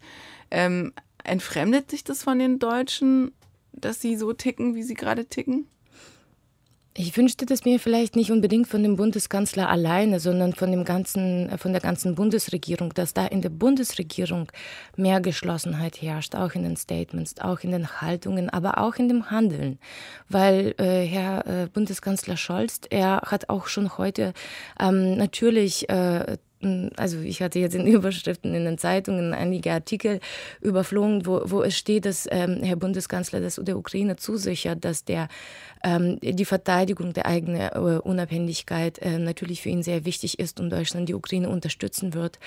Ähm, 0.49 0.93
entfremdet 1.23 1.91
sich 1.91 2.03
das 2.03 2.23
von 2.23 2.39
den 2.39 2.59
Deutschen, 2.59 3.31
dass 3.81 4.01
sie 4.01 4.15
so 4.15 4.33
ticken, 4.33 4.75
wie 4.75 4.83
sie 4.83 4.93
gerade 4.93 5.25
ticken? 5.25 5.67
Ich 6.99 7.15
wünschte 7.15 7.45
das 7.45 7.63
mir 7.63 7.79
vielleicht 7.79 8.15
nicht 8.15 8.31
unbedingt 8.31 8.65
von 8.65 8.81
dem 8.81 8.95
Bundeskanzler 8.95 9.69
alleine, 9.69 10.19
sondern 10.19 10.53
von 10.53 10.71
dem 10.71 10.83
ganzen, 10.83 11.55
von 11.59 11.71
der 11.71 11.79
ganzen 11.79 12.15
Bundesregierung, 12.15 12.91
dass 12.95 13.13
da 13.13 13.27
in 13.27 13.43
der 13.43 13.51
Bundesregierung 13.51 14.51
mehr 14.95 15.21
Geschlossenheit 15.21 16.01
herrscht, 16.01 16.33
auch 16.33 16.53
in 16.53 16.63
den 16.63 16.75
Statements, 16.75 17.39
auch 17.39 17.59
in 17.59 17.69
den 17.69 18.01
Haltungen, 18.01 18.49
aber 18.49 18.79
auch 18.79 18.95
in 18.95 19.09
dem 19.09 19.29
Handeln. 19.29 19.77
Weil 20.27 20.73
äh, 20.79 21.05
Herr 21.05 21.45
äh, 21.45 21.67
Bundeskanzler 21.67 22.35
Scholz, 22.35 22.81
er 22.89 23.21
hat 23.27 23.47
auch 23.49 23.67
schon 23.67 23.99
heute 23.99 24.33
ähm, 24.79 25.17
natürlich 25.17 25.87
äh, 25.89 26.37
also 26.95 27.19
ich 27.19 27.41
hatte 27.41 27.59
jetzt 27.59 27.75
in 27.75 27.85
Überschriften 27.87 28.53
in 28.53 28.65
den 28.65 28.77
Zeitungen 28.77 29.33
einige 29.33 29.71
Artikel 29.71 30.19
überflogen, 30.61 31.25
wo, 31.25 31.41
wo 31.45 31.61
es 31.61 31.77
steht, 31.77 32.05
dass 32.05 32.27
ähm, 32.31 32.61
Herr 32.63 32.75
Bundeskanzler 32.75 33.41
das 33.41 33.59
der 33.61 33.77
Ukraine 33.77 34.15
zusichert, 34.15 34.83
dass 34.83 35.05
der 35.05 35.27
ähm, 35.83 36.19
die 36.21 36.45
Verteidigung 36.45 37.13
der 37.13 37.25
eigenen 37.25 37.61
äh, 37.61 37.99
Unabhängigkeit 37.99 38.99
äh, 38.99 39.19
natürlich 39.19 39.61
für 39.61 39.69
ihn 39.69 39.83
sehr 39.83 40.05
wichtig 40.05 40.39
ist 40.39 40.59
und 40.59 40.69
Deutschland 40.69 41.09
die 41.09 41.13
Ukraine 41.13 41.49
unterstützen 41.49 42.13
wird. 42.13 42.39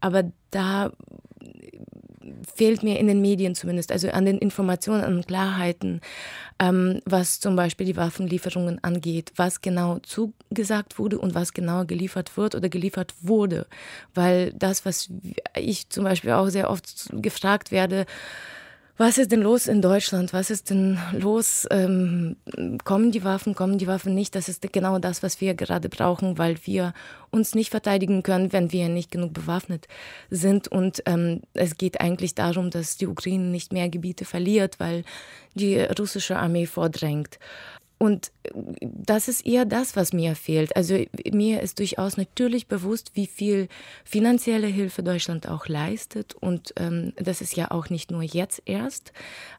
Aber 0.00 0.30
da 0.50 0.92
fehlt 2.54 2.82
mir 2.82 2.98
in 2.98 3.06
den 3.06 3.20
Medien 3.20 3.54
zumindest, 3.54 3.92
also 3.92 4.08
an 4.08 4.24
den 4.24 4.38
Informationen, 4.38 5.04
an 5.04 5.24
Klarheiten, 5.24 6.00
ähm, 6.58 7.00
was 7.04 7.40
zum 7.40 7.56
Beispiel 7.56 7.86
die 7.86 7.96
Waffenlieferungen 7.96 8.82
angeht, 8.82 9.32
was 9.36 9.60
genau 9.60 9.98
zugesagt 10.00 10.98
wurde 10.98 11.18
und 11.18 11.34
was 11.34 11.52
genau 11.52 11.84
geliefert 11.84 12.36
wird 12.36 12.54
oder 12.54 12.68
geliefert 12.68 13.14
wurde. 13.20 13.66
Weil 14.14 14.52
das, 14.54 14.84
was 14.84 15.10
ich 15.54 15.88
zum 15.90 16.04
Beispiel 16.04 16.32
auch 16.32 16.48
sehr 16.48 16.70
oft 16.70 17.10
gefragt 17.12 17.70
werde, 17.70 18.06
was 18.98 19.18
ist 19.18 19.30
denn 19.30 19.42
los 19.42 19.66
in 19.66 19.82
Deutschland? 19.82 20.32
Was 20.32 20.48
ist 20.50 20.70
denn 20.70 20.98
los? 21.12 21.66
Ähm, 21.70 22.36
kommen 22.84 23.10
die 23.12 23.24
Waffen, 23.24 23.54
kommen 23.54 23.76
die 23.76 23.86
Waffen 23.86 24.14
nicht? 24.14 24.34
Das 24.34 24.48
ist 24.48 24.72
genau 24.72 24.98
das, 24.98 25.22
was 25.22 25.40
wir 25.40 25.54
gerade 25.54 25.90
brauchen, 25.90 26.38
weil 26.38 26.56
wir 26.64 26.94
uns 27.30 27.54
nicht 27.54 27.70
verteidigen 27.70 28.22
können, 28.22 28.54
wenn 28.54 28.72
wir 28.72 28.88
nicht 28.88 29.10
genug 29.10 29.34
bewaffnet 29.34 29.86
sind. 30.30 30.68
Und 30.68 31.02
ähm, 31.04 31.42
es 31.52 31.76
geht 31.76 32.00
eigentlich 32.00 32.34
darum, 32.34 32.70
dass 32.70 32.96
die 32.96 33.06
Ukraine 33.06 33.44
nicht 33.44 33.72
mehr 33.72 33.90
Gebiete 33.90 34.24
verliert, 34.24 34.80
weil 34.80 35.04
die 35.54 35.78
russische 35.78 36.38
Armee 36.38 36.66
vordrängt. 36.66 37.38
Und 37.98 38.30
das 38.82 39.26
ist 39.28 39.46
eher 39.46 39.64
das, 39.64 39.96
was 39.96 40.12
mir 40.12 40.36
fehlt. 40.36 40.76
Also 40.76 41.02
mir 41.32 41.62
ist 41.62 41.78
durchaus 41.78 42.18
natürlich 42.18 42.66
bewusst, 42.66 43.12
wie 43.14 43.26
viel 43.26 43.68
finanzielle 44.04 44.66
Hilfe 44.66 45.02
Deutschland 45.02 45.48
auch 45.48 45.66
leistet. 45.66 46.34
Und 46.34 46.74
ähm, 46.76 47.14
das 47.16 47.40
ist 47.40 47.56
ja 47.56 47.70
auch 47.70 47.88
nicht 47.88 48.10
nur 48.10 48.22
jetzt 48.22 48.60
erst. 48.66 49.12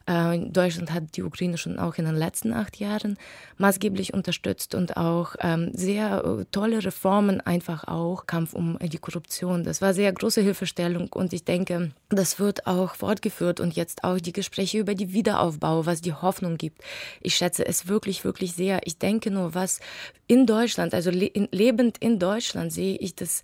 Äh, 0.06 0.38
Deutschland 0.38 0.92
hat 0.92 1.16
die 1.16 1.24
Ukraine 1.24 1.58
schon 1.58 1.80
auch 1.80 1.96
in 1.96 2.04
den 2.04 2.14
letzten 2.14 2.52
acht 2.52 2.76
Jahren 2.76 3.18
maßgeblich 3.56 4.14
unterstützt 4.14 4.76
und 4.76 4.96
auch 4.96 5.34
ähm, 5.40 5.70
sehr 5.74 6.24
äh, 6.24 6.44
tolle 6.52 6.84
Reformen, 6.84 7.40
einfach 7.40 7.88
auch 7.88 8.26
Kampf 8.26 8.54
um 8.54 8.78
die 8.78 8.98
Korruption. 8.98 9.64
Das 9.64 9.82
war 9.82 9.94
sehr 9.94 10.12
große 10.12 10.42
Hilfestellung 10.42 11.08
und 11.12 11.32
ich 11.32 11.44
denke, 11.44 11.90
das 12.10 12.38
wird 12.38 12.66
auch 12.66 12.94
fortgeführt 12.94 13.60
und 13.60 13.76
jetzt 13.76 14.02
auch 14.02 14.18
die 14.18 14.32
Gespräche 14.32 14.78
über 14.78 14.94
die 14.94 15.12
Wiederaufbau, 15.12 15.84
was 15.84 16.00
die 16.00 16.14
Hoffnung 16.14 16.56
gibt. 16.56 16.82
Ich 17.20 17.36
schätze 17.36 17.66
es 17.66 17.86
wirklich, 17.86 18.24
wirklich 18.24 18.54
sehr. 18.54 18.80
Ich 18.84 18.98
denke 18.98 19.30
nur, 19.30 19.54
was 19.54 19.80
in 20.26 20.46
Deutschland, 20.46 20.94
also 20.94 21.10
le 21.10 21.30
lebend 21.50 21.98
in 21.98 22.18
Deutschland, 22.18 22.72
sehe 22.72 22.96
ich 22.96 23.14
das 23.14 23.42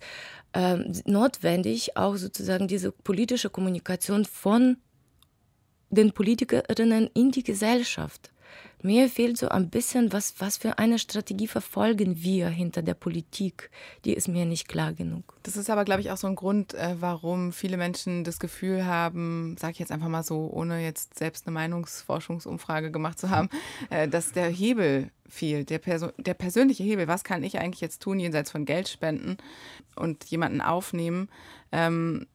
äh, 0.53 0.77
notwendig, 1.05 1.95
auch 1.95 2.15
sozusagen 2.15 2.67
diese 2.67 2.91
politische 2.91 3.51
Kommunikation 3.51 4.25
von 4.25 4.77
den 5.91 6.11
Politikerinnen 6.11 7.09
in 7.13 7.31
die 7.31 7.43
Gesellschaft. 7.43 8.31
Mir 8.81 9.09
fehlt 9.09 9.37
so 9.37 9.49
ein 9.49 9.69
bisschen, 9.69 10.13
was, 10.13 10.35
was 10.39 10.57
für 10.57 10.77
eine 10.77 10.99
Strategie 10.99 11.47
verfolgen 11.47 12.21
wir 12.21 12.49
hinter 12.49 12.81
der 12.83 12.93
Politik. 12.93 13.71
Die 14.05 14.13
ist 14.13 14.27
mir 14.27 14.45
nicht 14.45 14.67
klar 14.67 14.93
genug. 14.93 15.35
Das 15.43 15.57
ist 15.57 15.69
aber, 15.69 15.85
glaube 15.85 16.01
ich, 16.01 16.11
auch 16.11 16.17
so 16.17 16.27
ein 16.27 16.35
Grund, 16.35 16.73
äh, 16.73 16.95
warum 16.99 17.51
viele 17.51 17.77
Menschen 17.77 18.23
das 18.23 18.39
Gefühl 18.39 18.85
haben, 18.85 19.55
sage 19.59 19.73
ich 19.73 19.79
jetzt 19.79 19.91
einfach 19.91 20.07
mal 20.07 20.23
so, 20.23 20.49
ohne 20.51 20.83
jetzt 20.83 21.17
selbst 21.17 21.47
eine 21.47 21.53
Meinungsforschungsumfrage 21.53 22.91
gemacht 22.91 23.17
zu 23.17 23.29
haben, 23.29 23.49
äh, 23.89 24.07
dass 24.07 24.31
der 24.31 24.49
Hebel 24.49 25.09
fehlt, 25.27 25.69
der, 25.69 25.79
Perso 25.79 26.09
der 26.17 26.33
persönliche 26.33 26.83
Hebel. 26.83 27.07
Was 27.07 27.23
kann 27.23 27.43
ich 27.43 27.59
eigentlich 27.59 27.81
jetzt 27.81 28.01
tun, 28.01 28.19
jenseits 28.19 28.51
von 28.51 28.65
Geld 28.65 28.87
spenden 28.87 29.37
und 29.95 30.25
jemanden 30.25 30.61
aufnehmen, 30.61 31.29
ähm, 31.71 32.27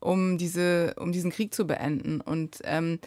um, 0.00 0.38
diese, 0.38 0.94
um 0.98 1.12
diesen 1.12 1.30
Krieg 1.30 1.54
zu 1.54 1.66
beenden? 1.66 2.20
Und 2.20 2.60
ähm, 2.64 2.98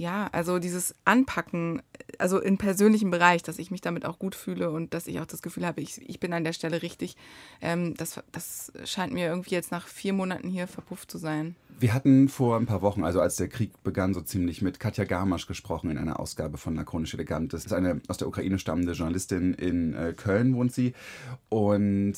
ja, 0.00 0.28
also 0.32 0.58
dieses 0.58 0.94
Anpacken, 1.04 1.82
also 2.18 2.40
im 2.40 2.56
persönlichen 2.56 3.10
Bereich, 3.10 3.42
dass 3.42 3.58
ich 3.58 3.70
mich 3.70 3.82
damit 3.82 4.06
auch 4.06 4.18
gut 4.18 4.34
fühle 4.34 4.70
und 4.70 4.94
dass 4.94 5.06
ich 5.06 5.20
auch 5.20 5.26
das 5.26 5.42
Gefühl 5.42 5.66
habe, 5.66 5.82
ich, 5.82 6.00
ich 6.08 6.18
bin 6.18 6.32
an 6.32 6.42
der 6.42 6.54
Stelle 6.54 6.80
richtig, 6.80 7.16
ähm, 7.60 7.94
das, 7.94 8.20
das 8.32 8.72
scheint 8.86 9.12
mir 9.12 9.28
irgendwie 9.28 9.54
jetzt 9.54 9.70
nach 9.70 9.86
vier 9.86 10.14
Monaten 10.14 10.48
hier 10.48 10.66
verpufft 10.66 11.10
zu 11.10 11.18
sein. 11.18 11.54
Wir 11.78 11.92
hatten 11.92 12.28
vor 12.30 12.56
ein 12.56 12.64
paar 12.64 12.80
Wochen, 12.80 13.04
also 13.04 13.20
als 13.20 13.36
der 13.36 13.48
Krieg 13.48 13.82
begann, 13.82 14.14
so 14.14 14.22
ziemlich 14.22 14.62
mit 14.62 14.80
Katja 14.80 15.04
Garmasch 15.04 15.46
gesprochen 15.46 15.90
in 15.90 15.98
einer 15.98 16.18
Ausgabe 16.18 16.56
von 16.56 16.74
Lakonisch 16.76 17.12
Elegant. 17.12 17.52
Das 17.52 17.66
ist 17.66 17.72
eine 17.72 18.00
aus 18.08 18.16
der 18.16 18.28
Ukraine 18.28 18.58
stammende 18.58 18.92
Journalistin 18.92 19.52
in 19.52 19.94
äh, 19.94 20.14
Köln, 20.14 20.54
wohnt 20.56 20.72
sie. 20.72 20.94
Und 21.50 22.14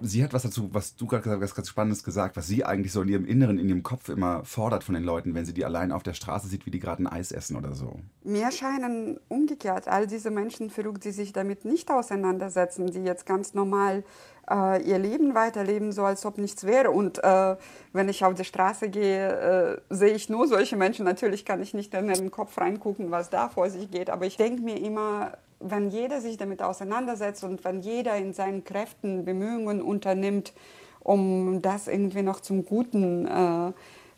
sie 0.00 0.22
hat 0.22 0.32
was 0.32 0.42
dazu, 0.42 0.68
was 0.72 0.96
du 0.96 1.06
gerade 1.06 1.22
gesagt 1.22 1.42
hast, 1.42 1.54
ganz 1.54 1.68
Spannendes 1.68 2.04
gesagt, 2.04 2.36
was 2.36 2.46
sie 2.46 2.64
eigentlich 2.64 2.92
so 2.92 3.02
in 3.02 3.08
ihrem 3.08 3.24
Inneren, 3.26 3.58
in 3.58 3.68
ihrem 3.68 3.82
Kopf 3.82 4.08
immer 4.08 4.44
fordert 4.44 4.84
von 4.84 4.94
den 4.94 5.04
Leuten, 5.04 5.34
wenn 5.34 5.44
sie 5.44 5.54
die 5.54 5.64
allein 5.64 5.92
auf 5.92 6.02
der 6.02 6.14
Straße 6.14 6.48
sieht, 6.48 6.66
wie 6.66 6.70
die 6.70 6.78
gerade 6.78 7.02
ein 7.02 7.06
Eis 7.06 7.32
essen 7.32 7.56
oder 7.56 7.74
so. 7.74 7.98
Mir 8.22 8.50
scheinen 8.50 9.18
umgekehrt 9.28 9.88
all 9.88 10.06
diese 10.06 10.30
Menschen 10.30 10.70
verrückt, 10.70 11.04
die 11.04 11.10
sich 11.10 11.32
damit 11.32 11.64
nicht 11.64 11.90
auseinandersetzen, 11.90 12.86
die 12.90 13.02
jetzt 13.02 13.26
ganz 13.26 13.54
normal 13.54 14.04
äh, 14.50 14.82
ihr 14.82 14.98
Leben 14.98 15.34
weiterleben, 15.34 15.92
so 15.92 16.04
als 16.04 16.24
ob 16.24 16.38
nichts 16.38 16.64
wäre. 16.64 16.90
Und 16.90 17.22
äh, 17.22 17.56
wenn 17.92 18.08
ich 18.08 18.24
auf 18.24 18.34
die 18.34 18.44
Straße 18.44 18.88
gehe, 18.88 19.80
äh, 19.90 19.94
sehe 19.94 20.14
ich 20.14 20.28
nur 20.28 20.46
solche 20.46 20.76
Menschen. 20.76 21.04
Natürlich 21.04 21.44
kann 21.44 21.60
ich 21.62 21.74
nicht 21.74 21.94
in 21.94 22.08
den 22.08 22.30
Kopf 22.30 22.58
reingucken, 22.58 23.10
was 23.10 23.30
da 23.30 23.48
vor 23.48 23.68
sich 23.70 23.90
geht, 23.90 24.10
aber 24.10 24.26
ich 24.26 24.36
denke 24.36 24.62
mir 24.62 24.80
immer, 24.80 25.32
wenn 25.60 25.90
jeder 25.90 26.20
sich 26.20 26.36
damit 26.36 26.62
auseinandersetzt 26.62 27.44
und 27.44 27.64
wenn 27.64 27.80
jeder 27.80 28.16
in 28.16 28.32
seinen 28.32 28.64
Kräften 28.64 29.24
Bemühungen 29.24 29.82
unternimmt, 29.82 30.52
um 31.00 31.62
das 31.62 31.88
irgendwie 31.88 32.22
noch 32.22 32.40
zum 32.40 32.64
Guten 32.64 33.26
äh, 33.26 33.72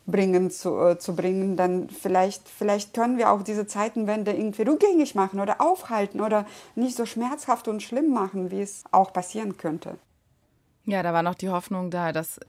bringen, 0.05 0.51
zu, 0.51 0.77
äh, 0.77 0.97
zu 0.97 1.15
bringen, 1.15 1.55
dann 1.55 1.89
vielleicht, 1.89 2.47
vielleicht 2.49 2.93
können 2.93 3.17
wir 3.17 3.31
auch 3.31 3.43
diese 3.43 3.67
Zeitenwende 3.67 4.33
irgendwie 4.33 4.63
rückgängig 4.63 5.15
machen 5.15 5.39
oder 5.39 5.61
aufhalten 5.61 6.21
oder 6.21 6.45
nicht 6.75 6.95
so 6.95 7.05
schmerzhaft 7.05 7.67
und 7.67 7.81
schlimm 7.81 8.11
machen, 8.11 8.51
wie 8.51 8.61
es 8.61 8.83
auch 8.91 9.13
passieren 9.13 9.57
könnte. 9.57 9.97
Ja, 10.85 11.03
da 11.03 11.13
war 11.13 11.23
noch 11.23 11.35
die 11.35 11.49
Hoffnung 11.49 11.91
da, 11.91 12.11
dass 12.11 12.39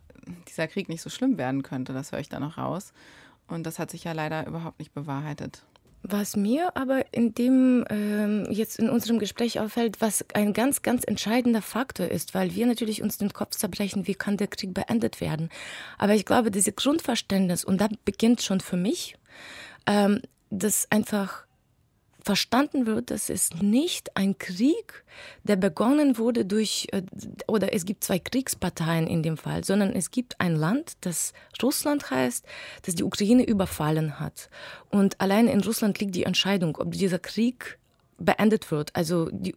dieser 0.48 0.68
Krieg 0.68 0.88
nicht 0.88 1.02
so 1.02 1.10
schlimm 1.10 1.38
werden 1.38 1.62
könnte. 1.62 1.92
Das 1.92 2.12
höre 2.12 2.20
ich 2.20 2.28
da 2.28 2.40
noch 2.40 2.58
raus. 2.58 2.92
Und 3.48 3.64
das 3.64 3.78
hat 3.78 3.90
sich 3.90 4.04
ja 4.04 4.12
leider 4.12 4.46
überhaupt 4.46 4.78
nicht 4.78 4.94
bewahrheitet. 4.94 5.64
Was 6.04 6.34
mir 6.34 6.76
aber 6.76 7.04
in 7.12 7.32
dem 7.32 7.84
ähm, 7.88 8.46
jetzt 8.50 8.78
in 8.80 8.90
unserem 8.90 9.20
Gespräch 9.20 9.60
auffällt, 9.60 10.00
was 10.00 10.24
ein 10.34 10.52
ganz, 10.52 10.82
ganz 10.82 11.04
entscheidender 11.06 11.62
Faktor 11.62 12.08
ist, 12.08 12.34
weil 12.34 12.54
wir 12.54 12.66
natürlich 12.66 13.02
uns 13.02 13.18
den 13.18 13.32
Kopf 13.32 13.56
zerbrechen, 13.56 14.08
wie 14.08 14.14
kann 14.14 14.36
der 14.36 14.48
Krieg 14.48 14.74
beendet 14.74 15.20
werden. 15.20 15.48
Aber 15.98 16.14
ich 16.14 16.24
glaube, 16.24 16.50
dieses 16.50 16.74
Grundverständnis, 16.74 17.64
und 17.64 17.80
da 17.80 17.88
beginnt 18.04 18.42
schon 18.42 18.58
für 18.58 18.76
mich, 18.76 19.16
ähm, 19.86 20.20
dass 20.50 20.90
einfach 20.90 21.46
verstanden 22.24 22.86
wird, 22.86 23.10
dass 23.10 23.28
es 23.28 23.50
nicht 23.60 24.16
ein 24.16 24.38
Krieg, 24.38 25.04
der 25.42 25.56
begonnen 25.56 26.18
wurde 26.18 26.44
durch, 26.44 26.88
äh, 26.92 27.02
oder 27.46 27.72
es 27.74 27.84
gibt 27.84 28.04
zwei 28.04 28.18
Kriegsparteien 28.18 29.06
in 29.06 29.22
dem 29.22 29.36
Fall, 29.36 29.64
sondern 29.64 29.92
es 29.92 30.10
gibt 30.10 30.40
ein 30.40 30.56
Land, 30.56 30.92
das 31.00 31.32
Russland 31.62 32.10
heißt, 32.10 32.44
das 32.82 32.94
die 32.94 33.04
Ukraine 33.04 33.44
überfallen 33.44 34.20
hat. 34.20 34.48
Und 34.90 35.20
allein 35.20 35.48
in 35.48 35.60
Russland 35.60 35.98
liegt 36.00 36.14
die 36.14 36.24
Entscheidung, 36.24 36.76
ob 36.76 36.92
dieser 36.92 37.18
Krieg 37.18 37.78
beendet 38.18 38.70
wird. 38.70 38.94
Also 38.94 39.28
die, 39.32 39.54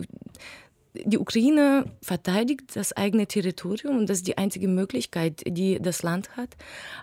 die 1.03 1.17
Ukraine 1.17 1.85
verteidigt 2.01 2.75
das 2.75 2.93
eigene 2.93 3.27
Territorium 3.27 3.97
und 3.97 4.09
das 4.09 4.17
ist 4.17 4.27
die 4.27 4.37
einzige 4.37 4.67
Möglichkeit, 4.67 5.43
die 5.45 5.79
das 5.81 6.03
Land 6.03 6.37
hat. 6.37 6.49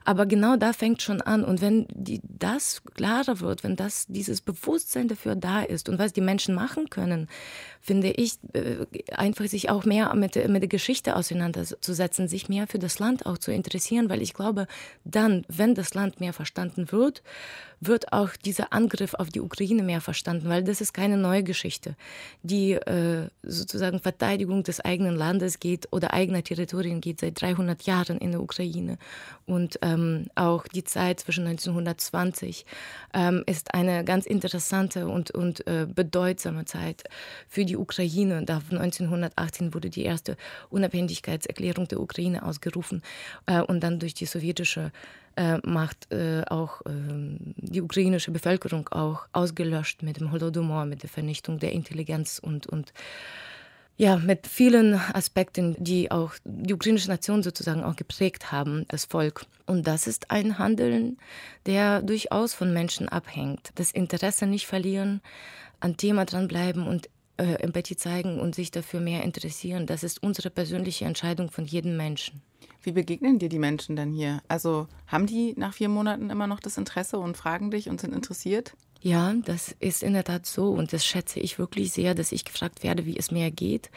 Aber 0.05 0.27
genau 0.27 0.57
da 0.57 0.73
fängt 0.73 1.03
schon 1.03 1.21
an. 1.21 1.45
Und 1.45 1.61
wenn 1.61 1.87
die, 1.91 2.21
das 2.25 2.83
klarer 2.95 3.41
wird, 3.41 3.65
wenn 3.65 3.77
das 3.77 4.07
dieses 4.09 4.41
Bewusstsein 4.41 5.09
dafür 5.09 5.37
da 5.37 5.63
ist 5.63 5.89
und 5.89 5.99
was 5.99 6.13
die 6.13 6.21
Menschen 6.21 6.55
machen 6.55 6.91
können, 6.91 7.29
finde 7.81 8.11
ich, 8.11 8.35
äh, 8.53 8.87
einfach 9.15 9.47
sich 9.47 9.71
auch 9.71 9.85
mehr 9.85 10.15
mit, 10.15 10.37
mit 10.49 10.63
der 10.63 10.69
Geschichte 10.69 11.17
auseinanderzusetzen, 11.17 12.29
sich 12.29 12.49
mehr 12.49 12.67
für 12.67 12.79
das 12.79 12.99
Land 12.99 13.27
auch 13.27 13.39
zu 13.39 13.53
interessieren, 13.53 14.09
weil 14.09 14.23
ich 14.23 14.35
glaube, 14.35 14.67
dann, 15.05 15.45
wenn 15.49 15.75
das 15.75 15.95
Land 15.95 16.21
mehr 16.21 16.33
verstanden 16.33 16.93
wird, 16.93 17.23
wird 17.87 18.13
auch 18.13 18.37
dieser 18.37 18.73
Angriff 18.73 19.15
auf 19.15 19.29
die 19.29 19.41
Ukraine 19.41 19.83
mehr 19.83 20.01
verstanden, 20.01 20.49
weil 20.49 20.63
das 20.63 20.81
ist 20.81 20.95
keine 20.95 21.17
neue 21.17 21.43
Geschichte. 21.43 21.97
Die 22.43 22.73
äh, 22.73 23.29
sozusagen 23.43 23.99
Verteidigung 23.99 24.63
des 24.63 24.81
eigenen 24.81 25.17
Landes 25.17 25.59
geht 25.59 25.89
oder 25.91 26.13
eigener 26.13 26.45
Territorien 26.45 27.01
geht 27.01 27.21
seit 27.21 27.41
300 27.41 27.83
Jahren 27.83 28.19
in 28.19 28.31
der 28.31 28.41
Ukraine. 28.41 28.99
Und 29.47 29.81
ähm, 29.83 30.27
auch 30.37 30.69
die 30.69 30.85
Zeit 30.85 31.21
zwischen 31.21 31.47
1920 31.47 32.65
ähm, 33.15 33.43
ist 33.47 33.75
eine 33.75 34.05
ganz 34.05 34.27
interessante 34.27 35.09
und, 35.09 35.33
und 35.33 35.67
äh, 35.67 35.87
bedeutsame 35.93 36.65
Zeit 36.65 37.05
für 37.49 37.65
die 37.65 37.77
Ukraine. 37.77 38.45
Da 38.45 38.63
1918 38.71 39.75
wurde 39.75 39.91
die 39.91 40.05
erste 40.05 40.37
Unabhängigkeitserklärung 40.71 41.89
der 41.89 42.01
Ukraine 42.01 42.45
ausgerufen 42.45 43.03
äh, 43.47 43.61
und 43.61 43.81
dann 43.81 43.99
durch 43.99 44.15
die 44.15 44.27
sowjetische 44.27 44.93
äh, 45.37 45.59
Macht 45.65 46.13
äh, 46.13 46.43
auch 46.49 46.83
ähm, 46.87 47.55
die 47.57 47.83
ukrainische 47.83 48.31
Bevölkerung 48.31 48.89
auch 48.89 49.27
ausgelöscht 49.33 50.03
mit 50.03 50.19
dem 50.19 50.33
Holodomor, 50.33 50.85
mit 50.85 51.03
der 51.03 51.11
Vernichtung 51.11 51.59
der 51.59 51.73
Intelligenz 51.73 52.39
und, 52.39 52.67
und 52.67 52.93
ja, 53.97 54.17
mit 54.17 54.47
vielen 54.47 54.95
Aspekten, 54.95 55.77
die 55.79 56.11
auch 56.11 56.33
die 56.45 56.75
ukrainische 56.75 57.09
Nation 57.09 57.43
sozusagen 57.43 57.85
auch 57.85 57.95
geprägt 57.95 58.51
haben, 58.51 58.85
das 58.89 59.05
Volk. 59.05 59.45
Und 59.67 59.87
das 59.87 60.07
ist 60.07 60.31
ein 60.31 60.59
Handeln, 60.59 61.19
der 61.67 62.03
durchaus 62.03 62.55
von 62.55 62.73
Menschen 62.73 63.09
abhängt. 63.09 63.71
Das 63.75 63.93
Interesse 63.93 64.47
nicht 64.47 64.67
verlieren, 64.67 65.21
an 65.81 65.97
Thema 65.97 66.25
dranbleiben 66.25 66.87
und 66.87 67.09
äh, 67.37 67.55
Empathie 67.55 67.97
zeigen 67.97 68.41
und 68.41 68.55
sich 68.55 68.71
dafür 68.71 69.01
mehr 69.01 69.23
interessieren. 69.23 69.87
Das 69.87 70.03
ist 70.03 70.23
unsere 70.23 70.51
persönliche 70.51 71.05
Entscheidung 71.05 71.51
von 71.51 71.65
jedem 71.65 71.97
Menschen. 71.97 72.43
Wie 72.83 72.93
begegnen 72.93 73.39
dir 73.39 73.49
die 73.49 73.59
Menschen 73.59 73.97
denn 73.97 74.13
hier? 74.13 74.43
Also 74.49 74.89
haben 75.07 75.27
die 75.27 75.55
nach 75.57 75.75
vier 75.75 75.89
Monaten 75.89 76.31
immer 76.31 76.47
noch 76.47 76.61
das 76.61 76.79
Interesse 76.79 77.19
und 77.19 77.37
fragen 77.37 77.71
dich 77.71 77.89
und 77.89 78.01
sind 78.01 78.15
interessiert? 78.15 78.75
Ja, 79.01 79.35
das 79.45 79.75
ist 79.81 80.03
in 80.03 80.13
der 80.13 80.25
Tat 80.25 80.47
so 80.47 80.71
und 80.71 80.93
das 80.93 81.05
schätze 81.05 81.41
ich 81.41 81.59
wirklich 81.59 81.93
sehr, 81.93 82.15
dass 82.15 82.33
ich 82.33 82.45
gefragt 82.45 82.83
werde, 82.83 83.05
wie 83.05 83.17
es 83.17 83.31
mir 83.31 83.51
geht. 83.51 83.91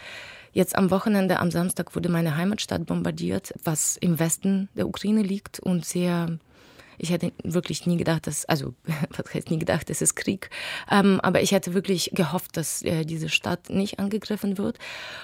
Jetzt 0.52 0.76
am 0.76 0.90
Wochenende, 0.90 1.40
am 1.40 1.52
Samstag, 1.52 1.96
wurde 1.96 2.10
meine 2.10 2.38
Heimatstadt 2.38 2.86
bombardiert, 2.86 3.54
was 3.64 3.98
im 3.98 4.20
Westen 4.20 4.70
der 4.76 4.88
Ukraine 4.88 5.22
liegt 5.22 5.60
und 5.60 5.86
sehr 5.86 6.40
ich 6.98 7.12
hätte 7.12 7.32
wirklich 7.44 7.86
nie 7.86 7.98
gedacht, 7.98 8.28
dass, 8.28 8.46
also, 8.46 8.74
was 9.10 9.34
heißt 9.34 9.50
nie 9.50 9.60
gedacht, 9.60 9.90
es 9.90 10.02
ist 10.02 10.16
Krieg, 10.16 10.50
ähm, 10.90 11.20
aber 11.22 11.42
ich 11.42 11.52
hätte 11.52 11.74
wirklich 11.74 12.12
gehofft, 12.14 12.58
dass 12.58 12.82
äh, 12.84 13.06
diese 13.06 13.30
Stadt 13.30 13.70
nicht 13.70 14.00
angegriffen 14.00 14.58
wird. 14.58 14.78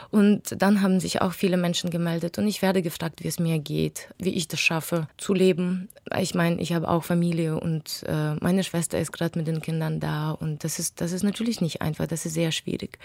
Und 0.10 0.55
dann 0.62 0.81
haben 0.81 0.99
sich 0.99 1.21
auch 1.21 1.34
viele 1.34 1.57
Menschen 1.57 1.89
gemeldet 1.89 2.38
und 2.38 2.47
ich 2.47 2.62
werde 2.62 2.81
gefragt, 2.81 3.23
wie 3.23 3.27
es 3.27 3.39
mir 3.39 3.60
geht, 3.60 4.10
wie 4.17 4.34
ich 4.34 4.47
das 4.47 4.60
schaffe, 4.60 5.07
zu 5.17 5.34
leben. 5.34 5.89
Ich 6.19 6.36
meine, 6.36 6.60
ich 6.62 6.73
habe 6.73 6.89
auch 6.89 7.03
Familie 7.03 7.60
und 7.60 8.03
äh, 8.07 8.36
meine 8.36 8.63
Schwester 8.63 8.99
ist 8.99 9.12
gerade 9.12 9.38
mit 9.38 9.47
den 9.47 9.62
Kindern 9.62 9.99
da 9.99 10.31
und 10.31 10.63
das 10.63 10.79
ist, 10.79 11.01
das 11.01 11.12
ist 11.12 11.23
natürlich 11.23 11.62
nicht 11.62 11.81
einfach, 11.81 12.07
das 12.07 12.25
ist 12.25 12.34
sehr 12.34 12.51
schwierig. 12.51 12.99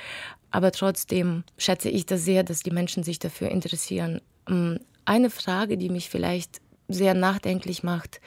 Aber 0.50 0.72
trotzdem 0.72 1.44
schätze 1.59 1.90
ich 1.90 2.07
das 2.07 2.24
sehr, 2.24 2.42
dass 2.42 2.61
die 2.61 2.70
Menschen 2.70 3.02
sich 3.02 3.18
dafür 3.18 3.50
interessieren. 3.50 4.20
Ähm, 4.48 4.81
eine 5.05 5.31
Frage, 5.31 5.76
die 5.76 5.88
mich 5.88 6.11
vielleicht 6.11 6.61
sehr 6.88 7.14
nachdenklich 7.14 7.83
macht, 7.83 8.20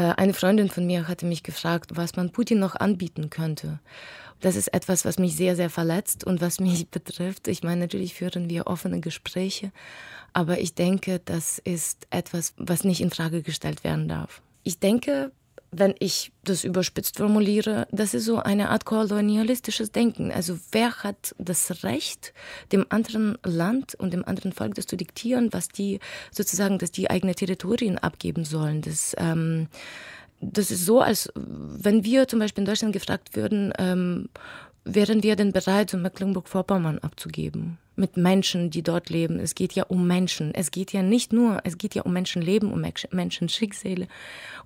eine 0.00 0.34
Freundin 0.34 0.68
von 0.68 0.86
mir 0.86 1.08
hatte 1.08 1.26
mich 1.26 1.42
gefragt, 1.42 1.92
was 1.94 2.16
man 2.16 2.30
Putin 2.30 2.58
noch 2.58 2.74
anbieten 2.76 3.30
könnte. 3.30 3.80
Das 4.40 4.54
ist 4.54 4.68
etwas, 4.74 5.04
was 5.04 5.18
mich 5.18 5.36
sehr, 5.36 5.56
sehr 5.56 5.70
verletzt 5.70 6.24
und 6.24 6.40
was 6.40 6.60
mich 6.60 6.88
betrifft. 6.90 7.48
Ich 7.48 7.62
meine, 7.62 7.82
natürlich 7.82 8.14
führen 8.14 8.50
wir 8.50 8.66
offene 8.66 9.00
Gespräche, 9.00 9.72
aber 10.32 10.58
ich 10.58 10.74
denke, 10.74 11.20
das 11.24 11.58
ist 11.58 12.06
etwas, 12.10 12.54
was 12.58 12.84
nicht 12.84 13.00
in 13.00 13.10
Frage 13.10 13.42
gestellt 13.42 13.84
werden 13.84 14.08
darf. 14.08 14.42
Ich 14.64 14.78
denke, 14.78 15.32
wenn 15.78 15.94
ich 15.98 16.32
das 16.44 16.64
überspitzt 16.64 17.16
formuliere, 17.16 17.86
das 17.90 18.14
ist 18.14 18.24
so 18.24 18.38
eine 18.38 18.70
Art 18.70 18.84
kolonialistisches 18.84 19.92
Denken. 19.92 20.30
Also 20.30 20.58
wer 20.72 21.02
hat 21.02 21.34
das 21.38 21.84
Recht, 21.84 22.32
dem 22.72 22.86
anderen 22.88 23.36
Land 23.44 23.94
und 23.94 24.12
dem 24.12 24.24
anderen 24.24 24.52
Volk 24.52 24.74
das 24.74 24.86
zu 24.86 24.96
diktieren, 24.96 25.52
was 25.52 25.68
die 25.68 26.00
sozusagen, 26.30 26.78
dass 26.78 26.92
die 26.92 27.10
eigene 27.10 27.34
Territorien 27.34 27.98
abgeben 27.98 28.44
sollen. 28.44 28.80
Das, 28.82 29.14
ähm, 29.18 29.68
das 30.40 30.70
ist 30.70 30.84
so, 30.84 31.00
als 31.00 31.30
wenn 31.34 32.04
wir 32.04 32.28
zum 32.28 32.38
Beispiel 32.38 32.62
in 32.62 32.66
Deutschland 32.66 32.92
gefragt 32.92 33.36
würden, 33.36 33.72
ähm, 33.78 34.28
wären 34.84 35.22
wir 35.22 35.36
denn 35.36 35.52
bereit, 35.52 35.90
so 35.90 35.96
Mecklenburg-Vorpommern 35.98 36.98
abzugeben? 37.00 37.78
Mit 37.96 38.16
Menschen, 38.16 38.70
die 38.70 38.82
dort 38.82 39.08
leben. 39.08 39.38
Es 39.38 39.54
geht 39.54 39.72
ja 39.72 39.84
um 39.84 40.06
Menschen. 40.06 40.54
Es 40.54 40.70
geht 40.70 40.92
ja 40.92 41.02
nicht 41.02 41.32
nur, 41.32 41.60
es 41.64 41.78
geht 41.78 41.94
ja 41.94 42.02
um 42.02 42.12
Menschenleben, 42.12 42.70
um 42.70 42.84
Menschenschicksale. 43.10 44.06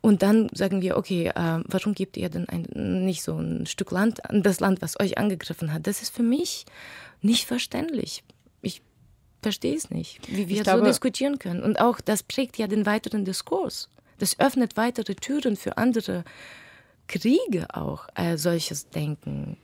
Und 0.01 0.23
dann 0.23 0.49
sagen 0.53 0.83
wir, 0.83 0.97
okay, 0.97 1.29
äh, 1.29 1.63
warum 1.65 1.95
gebt 1.95 2.17
ihr 2.17 2.29
denn 2.29 2.49
ein, 2.49 2.67
nicht 3.05 3.23
so 3.23 3.37
ein 3.37 3.67
Stück 3.67 3.93
Land 3.93 4.29
an 4.29 4.43
das 4.43 4.59
Land, 4.59 4.83
was 4.83 4.99
euch 4.99 5.17
angegriffen 5.17 5.73
hat? 5.73 5.87
Das 5.87 6.03
ist 6.03 6.15
für 6.15 6.25
mich 6.25 6.67
nicht 7.23 7.47
verständlich. 7.47 8.25
Ich 8.63 8.83
verstehe 9.43 9.77
es 9.77 9.91
nicht, 9.91 10.21
wie 10.29 10.49
wir 10.49 10.63
glaube, 10.63 10.81
so 10.81 10.87
diskutieren 10.87 11.39
können. 11.39 11.63
Und 11.63 11.81
auch 11.81 12.01
das 12.01 12.23
prägt 12.23 12.59
ja 12.59 12.67
den 12.67 12.85
weiteren 12.85 13.25
Diskurs. 13.25 13.89
Das 14.19 14.39
öffnet 14.39 14.77
weitere 14.77 15.15
Türen 15.15 15.57
für 15.57 15.79
andere 15.79 16.25
Kriege 17.07 17.67
auch, 17.75 18.07
äh, 18.15 18.37
solches 18.37 18.89
Denken. 18.91 19.57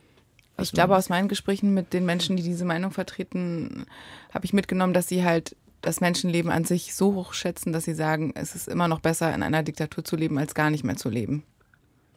Ich 0.59 0.71
glaube, 0.71 0.95
aus 0.95 1.09
meinen 1.09 1.27
Gesprächen 1.27 1.73
mit 1.73 1.93
den 1.93 2.05
Menschen, 2.05 2.35
die 2.35 2.43
diese 2.43 2.65
Meinung 2.65 2.91
vertreten, 2.91 3.85
habe 4.33 4.45
ich 4.45 4.53
mitgenommen, 4.53 4.93
dass 4.93 5.07
sie 5.07 5.23
halt 5.23 5.55
das 5.81 6.01
Menschenleben 6.01 6.51
an 6.51 6.65
sich 6.65 6.95
so 6.95 7.13
hoch 7.13 7.33
schätzen, 7.33 7.71
dass 7.71 7.85
sie 7.85 7.93
sagen, 7.93 8.33
es 8.35 8.55
ist 8.55 8.67
immer 8.67 8.87
noch 8.87 8.99
besser, 8.99 9.33
in 9.33 9.43
einer 9.43 9.63
Diktatur 9.63 10.03
zu 10.03 10.15
leben, 10.15 10.37
als 10.37 10.55
gar 10.55 10.69
nicht 10.69 10.83
mehr 10.83 10.97
zu 10.97 11.09
leben. 11.09 11.43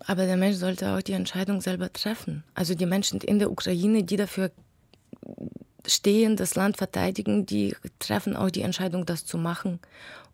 Aber 0.07 0.25
der 0.25 0.37
Mensch 0.37 0.57
sollte 0.57 0.91
auch 0.91 1.03
die 1.03 1.13
Entscheidung 1.13 1.61
selber 1.61 1.93
treffen. 1.93 2.43
Also 2.55 2.75
die 2.75 2.87
Menschen 2.87 3.21
in 3.21 3.39
der 3.39 3.51
Ukraine, 3.51 4.03
die 4.03 4.17
dafür 4.17 4.51
stehen, 5.87 6.37
das 6.37 6.55
Land 6.55 6.79
verteidigen, 6.79 7.47
die 7.47 7.77
treffen 7.99 8.37
auch 8.37 8.51
die 8.51 8.63
Entscheidung, 8.63 9.07
das 9.07 9.25
zu 9.25 9.37
machen. 9.37 9.79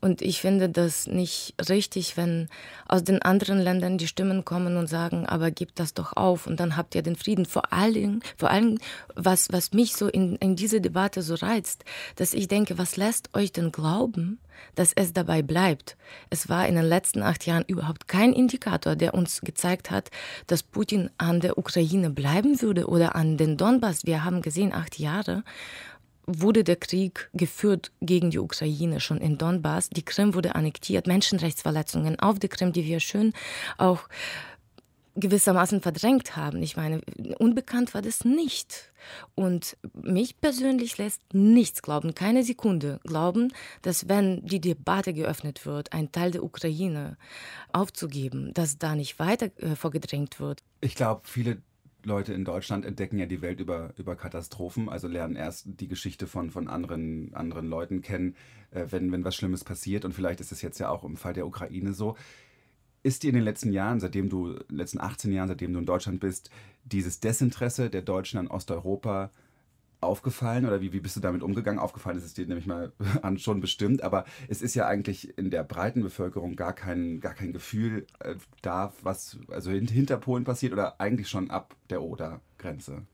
Und 0.01 0.21
ich 0.21 0.41
finde 0.41 0.69
das 0.69 1.07
nicht 1.07 1.55
richtig, 1.69 2.17
wenn 2.17 2.49
aus 2.87 3.03
den 3.03 3.23
anderen 3.23 3.59
Ländern 3.59 3.99
die 3.99 4.07
Stimmen 4.07 4.45
kommen 4.45 4.77
und 4.77 4.89
sagen, 4.89 5.27
aber 5.27 5.51
gebt 5.51 5.81
das 5.81 5.95
doch 5.95 6.17
auf 6.17 6.47
und 6.47 6.61
dann 6.61 6.77
habt 6.77 6.95
ihr 6.95 7.03
den 7.03 7.17
Frieden. 7.17 7.47
Vor 7.47 7.73
allem, 7.73 8.21
vor 8.37 8.51
allem 8.51 8.79
was, 9.15 9.49
was 9.51 9.73
mich 9.73 9.97
so 9.97 10.09
in, 10.09 10.37
in 10.37 10.55
diese 10.55 10.81
Debatte 10.81 11.23
so 11.23 11.35
reizt, 11.35 11.85
dass 12.17 12.35
ich 12.35 12.47
denke, 12.47 12.79
was 12.79 12.97
lässt 12.97 13.35
euch 13.35 13.53
denn 13.53 13.73
glauben, 13.73 14.39
dass 14.75 14.93
es 14.95 15.13
dabei 15.13 15.43
bleibt? 15.43 15.97
Es 16.29 16.49
war 16.49 16.69
in 16.69 16.77
den 16.77 16.85
letzten 16.85 17.23
acht 17.23 17.47
Jahren 17.47 17.65
überhaupt 17.67 18.07
kein 18.07 18.33
Indikator, 18.33 18.97
der 18.97 19.15
uns 19.15 19.41
gezeigt 19.41 19.91
hat, 19.91 20.11
dass 20.47 20.63
Putin 20.63 21.11
an 21.17 21.41
der 21.41 21.59
Ukraine 21.59 22.11
bleiben 22.11 22.61
würde 22.61 22.87
oder 22.87 23.17
an 23.17 23.39
den 23.39 23.57
Donbass. 23.57 24.05
Wir 24.05 24.25
haben 24.25 24.43
gesehen, 24.43 24.75
acht 24.75 24.99
Jahre 24.99 25.43
wurde 26.27 26.65
der 26.65 26.77
Krieg 26.77 27.31
geführt 27.33 27.93
gegen 28.01 28.31
die 28.31 28.39
Ukraine 28.39 29.01
schon 29.01 29.19
in 29.19 29.39
Donbass. 29.39 29.91
Die 29.91 30.05
Krim 30.05 30.35
wurde 30.35 30.55
annektiert, 30.55 31.07
Menschenrechtsverletzungen 31.07 32.19
auf 32.19 32.39
der 32.39 32.49
Krim, 32.49 32.73
die 32.73 32.85
wir 32.85 33.01
schön 33.01 33.33
auch 33.79 34.09
gewissermaßen 35.17 35.81
verdrängt 35.81 36.37
haben. 36.37 36.63
Ich 36.63 36.77
meine, 36.77 37.01
unbekannt 37.39 37.95
war 37.95 38.03
das 38.03 38.25
nicht. 38.25 38.93
Und 39.35 39.77
mich 39.95 40.41
persönlich 40.41 40.99
lässt 40.99 41.23
nichts 41.33 41.81
glauben, 41.81 42.15
keine 42.15 42.43
Sekunde 42.43 43.01
glauben, 43.05 43.53
dass 43.83 44.09
wenn 44.09 44.45
die 44.45 44.61
Debatte 44.61 45.15
geöffnet 45.15 45.65
wird, 45.65 45.93
ein 45.93 46.13
Teil 46.13 46.33
der 46.33 46.43
Ukraine 46.43 47.17
aufzugeben, 47.73 48.53
dass 48.53 48.79
da 48.79 48.95
nicht 48.95 49.19
weiter 49.19 49.51
äh, 49.57 49.77
vorgedrängt 49.77 50.41
wird. 50.41 50.63
Ich 50.81 50.95
glaube, 50.95 51.23
viele 51.25 51.63
Leute 52.07 52.33
in 52.33 52.45
Deutschland 52.45 52.85
entdecken 52.85 53.19
ja 53.19 53.27
die 53.27 53.43
Welt 53.43 53.61
über, 53.61 53.93
über 53.99 54.17
Katastrophen, 54.17 54.89
also 54.89 55.09
lernen 55.09 55.37
erst 55.37 55.67
die 55.67 55.89
Geschichte 55.89 56.27
von, 56.27 56.51
von 56.51 56.69
anderen, 56.69 57.35
anderen 57.35 57.67
Leuten 57.67 58.01
kennen, 58.01 58.37
äh, 58.71 58.87
wenn, 58.91 59.11
wenn 59.13 59.25
was 59.25 59.35
Schlimmes 59.35 59.65
passiert. 59.65 60.05
Und 60.05 60.13
vielleicht 60.13 60.41
ist 60.41 60.53
es 60.53 60.63
jetzt 60.63 60.79
ja 60.79 60.89
auch 60.89 61.05
im 61.05 61.17
Fall 61.17 61.35
der 61.35 61.47
Ukraine 61.47 61.93
so. 61.93 62.17
Ist 63.03 63.23
dir 63.23 63.29
in 63.29 63.35
den 63.35 63.45
letzten 63.45 63.73
Jahren, 63.73 64.01
seitdem 64.01 64.29
du, 64.29 64.57
letzten 64.69 65.01
18 65.01 65.33
Jahren, 65.33 65.49
seitdem 65.49 65.73
du 65.73 65.81
in 65.81 65.87
Deutschland 65.87 66.21
bist, 66.21 66.51
dieses 66.85 67.21
Desinteresse 67.21 67.91
der 67.91 68.03
Deutschen 68.03 68.39
an 68.39 68.49
Osteuropa 68.49 69.31
aufgefallen 70.01 70.67
oder 70.67 70.81
wie, 70.81 70.93
wie 70.93 71.01
bist 71.01 71.17
du 71.17 71.21
damit 71.21 71.43
umgegangen? 71.43 71.79
Aufgefallen 71.79 72.19
ist 72.19 72.25
es 72.25 72.35
dir 72.35 72.47
nämlich 72.47 72.67
mal 72.67 72.93
an 73.23 73.39
schon 73.39 73.61
bestimmt, 73.61 74.03
aber 74.03 74.25
es 74.49 74.63
ist 74.63 74.75
ja 74.75 74.87
eigentlich 74.87 75.37
in 75.39 75.51
der 75.51 75.65
breiten 75.65 76.03
Bevölkerung 76.03 76.57
gar 76.57 76.75
kein, 76.75 77.21
gar 77.21 77.35
kein 77.35 77.53
Gefühl 77.53 78.07
äh, 78.21 78.37
da, 78.63 78.93
was 79.03 79.39
also 79.49 79.71
hinter 79.71 80.19
Polen 80.19 80.45
passiert 80.45 80.73
oder 80.73 81.01
eigentlich 81.01 81.29
schon 81.29 81.51
ab 81.51 81.77
der 81.91 82.03
Oder-Grenze. 82.03 83.07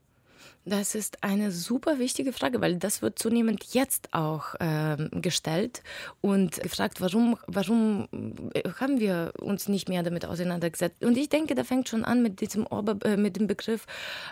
Das 0.64 0.94
ist 0.94 1.25
eine 1.25 1.51
super 1.51 1.98
wichtige 1.98 2.33
Frage, 2.33 2.61
weil 2.61 2.77
das 2.77 3.03
wird 3.03 3.18
zunehmend 3.18 3.75
jetzt 3.75 4.14
auch 4.14 4.55
äh, 4.61 4.96
gestellt 5.11 5.83
und 6.20 6.62
gefragt, 6.62 7.01
warum, 7.01 7.37
warum 7.48 8.07
äh, 8.55 8.62
haben 8.79 9.01
wir 9.01 9.33
uns 9.40 9.68
nicht 9.68 9.88
mehr 9.88 10.05
damit 10.05 10.25
auseinandergesetzt? 10.25 11.05
Und 11.05 11.18
ich 11.18 11.29
denke, 11.29 11.57
da 11.57 11.64
fängt 11.64 11.88
schon 11.88 12.05
an 12.05 12.22
mit 12.22 12.40
diesem 12.40 12.64
Ober, 12.68 12.96
äh, 13.05 13.16
mit 13.16 13.35
dem 13.37 13.48
Begriff 13.48 13.87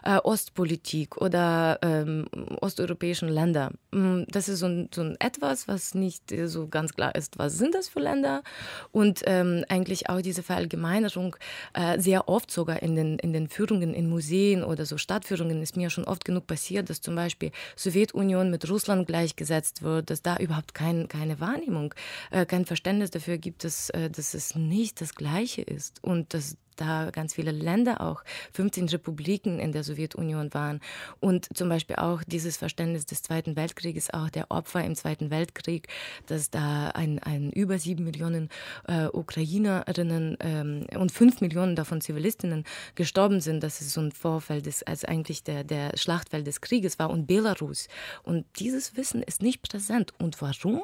äh, 0.04 0.18
Ostpolitik 0.18 1.16
oder 1.16 1.80
ähm, 1.82 2.26
osteuropäischen 2.60 3.28
Länder. 3.28 3.72
Mm, 3.90 4.22
das 4.28 4.48
ist 4.48 4.60
so 4.60 4.66
ein, 4.66 4.88
so 4.94 5.00
ein 5.00 5.16
etwas, 5.18 5.66
was 5.66 5.94
nicht 5.94 6.32
so 6.44 6.68
ganz 6.68 6.94
klar 6.94 7.12
ist, 7.16 7.40
was 7.40 7.58
sind 7.58 7.74
das 7.74 7.88
für 7.88 8.00
Länder? 8.00 8.44
Und 8.92 9.22
ähm, 9.26 9.64
eigentlich 9.68 10.08
auch 10.08 10.20
diese 10.20 10.44
Verallgemeinerung 10.44 11.34
äh, 11.74 11.98
sehr 11.98 12.28
oft 12.28 12.52
sogar 12.52 12.84
in 12.84 12.94
den, 12.94 13.18
in 13.18 13.32
den 13.32 13.48
Führungen 13.48 13.94
in 13.94 14.08
Museen 14.08 14.62
oder 14.62 14.86
so 14.86 14.96
Stadtführungen 14.96 15.60
ist 15.60 15.76
mir 15.76 15.90
schon 15.90 16.04
oft 16.04 16.19
genug 16.24 16.46
passiert, 16.46 16.90
dass 16.90 17.00
zum 17.00 17.14
Beispiel 17.14 17.50
Sowjetunion 17.76 18.50
mit 18.50 18.68
Russland 18.68 19.06
gleichgesetzt 19.06 19.82
wird, 19.82 20.10
dass 20.10 20.22
da 20.22 20.36
überhaupt 20.36 20.74
kein, 20.74 21.08
keine 21.08 21.40
Wahrnehmung, 21.40 21.94
äh, 22.30 22.46
kein 22.46 22.66
Verständnis 22.66 23.10
dafür 23.10 23.38
gibt, 23.38 23.64
dass, 23.64 23.90
äh, 23.90 24.10
dass 24.10 24.34
es 24.34 24.54
nicht 24.54 25.00
das 25.00 25.14
Gleiche 25.14 25.62
ist 25.62 26.02
und 26.02 26.34
dass 26.34 26.56
da 26.80 27.10
ganz 27.10 27.34
viele 27.34 27.50
Länder 27.50 28.00
auch, 28.00 28.22
15 28.52 28.88
Republiken 28.88 29.58
in 29.58 29.72
der 29.72 29.84
Sowjetunion 29.84 30.54
waren 30.54 30.80
und 31.20 31.48
zum 31.54 31.68
Beispiel 31.68 31.96
auch 31.96 32.22
dieses 32.24 32.56
Verständnis 32.56 33.06
des 33.06 33.22
Zweiten 33.22 33.56
Weltkrieges, 33.56 34.12
auch 34.12 34.30
der 34.30 34.50
Opfer 34.50 34.84
im 34.84 34.94
Zweiten 34.94 35.30
Weltkrieg, 35.30 35.88
dass 36.26 36.50
da 36.50 36.88
ein, 36.88 37.18
ein 37.18 37.50
über 37.50 37.78
sieben 37.78 38.04
Millionen 38.04 38.48
äh, 38.86 39.06
Ukrainerinnen 39.06 40.36
ähm, 40.40 40.86
und 40.98 41.12
fünf 41.12 41.40
Millionen 41.40 41.76
davon 41.76 42.00
Zivilistinnen 42.00 42.64
gestorben 42.94 43.40
sind. 43.40 43.62
Das 43.62 43.80
ist 43.80 43.92
so 43.92 44.00
ein 44.00 44.12
Vorfeld, 44.12 44.66
des, 44.66 44.82
als 44.82 45.04
eigentlich 45.04 45.42
der, 45.42 45.64
der 45.64 45.96
Schlachtfeld 45.96 46.46
des 46.46 46.60
Krieges 46.60 46.98
war 46.98 47.10
und 47.10 47.26
Belarus. 47.26 47.88
Und 48.22 48.46
dieses 48.58 48.96
Wissen 48.96 49.22
ist 49.22 49.42
nicht 49.42 49.62
präsent. 49.62 50.12
Und 50.18 50.40
warum? 50.40 50.82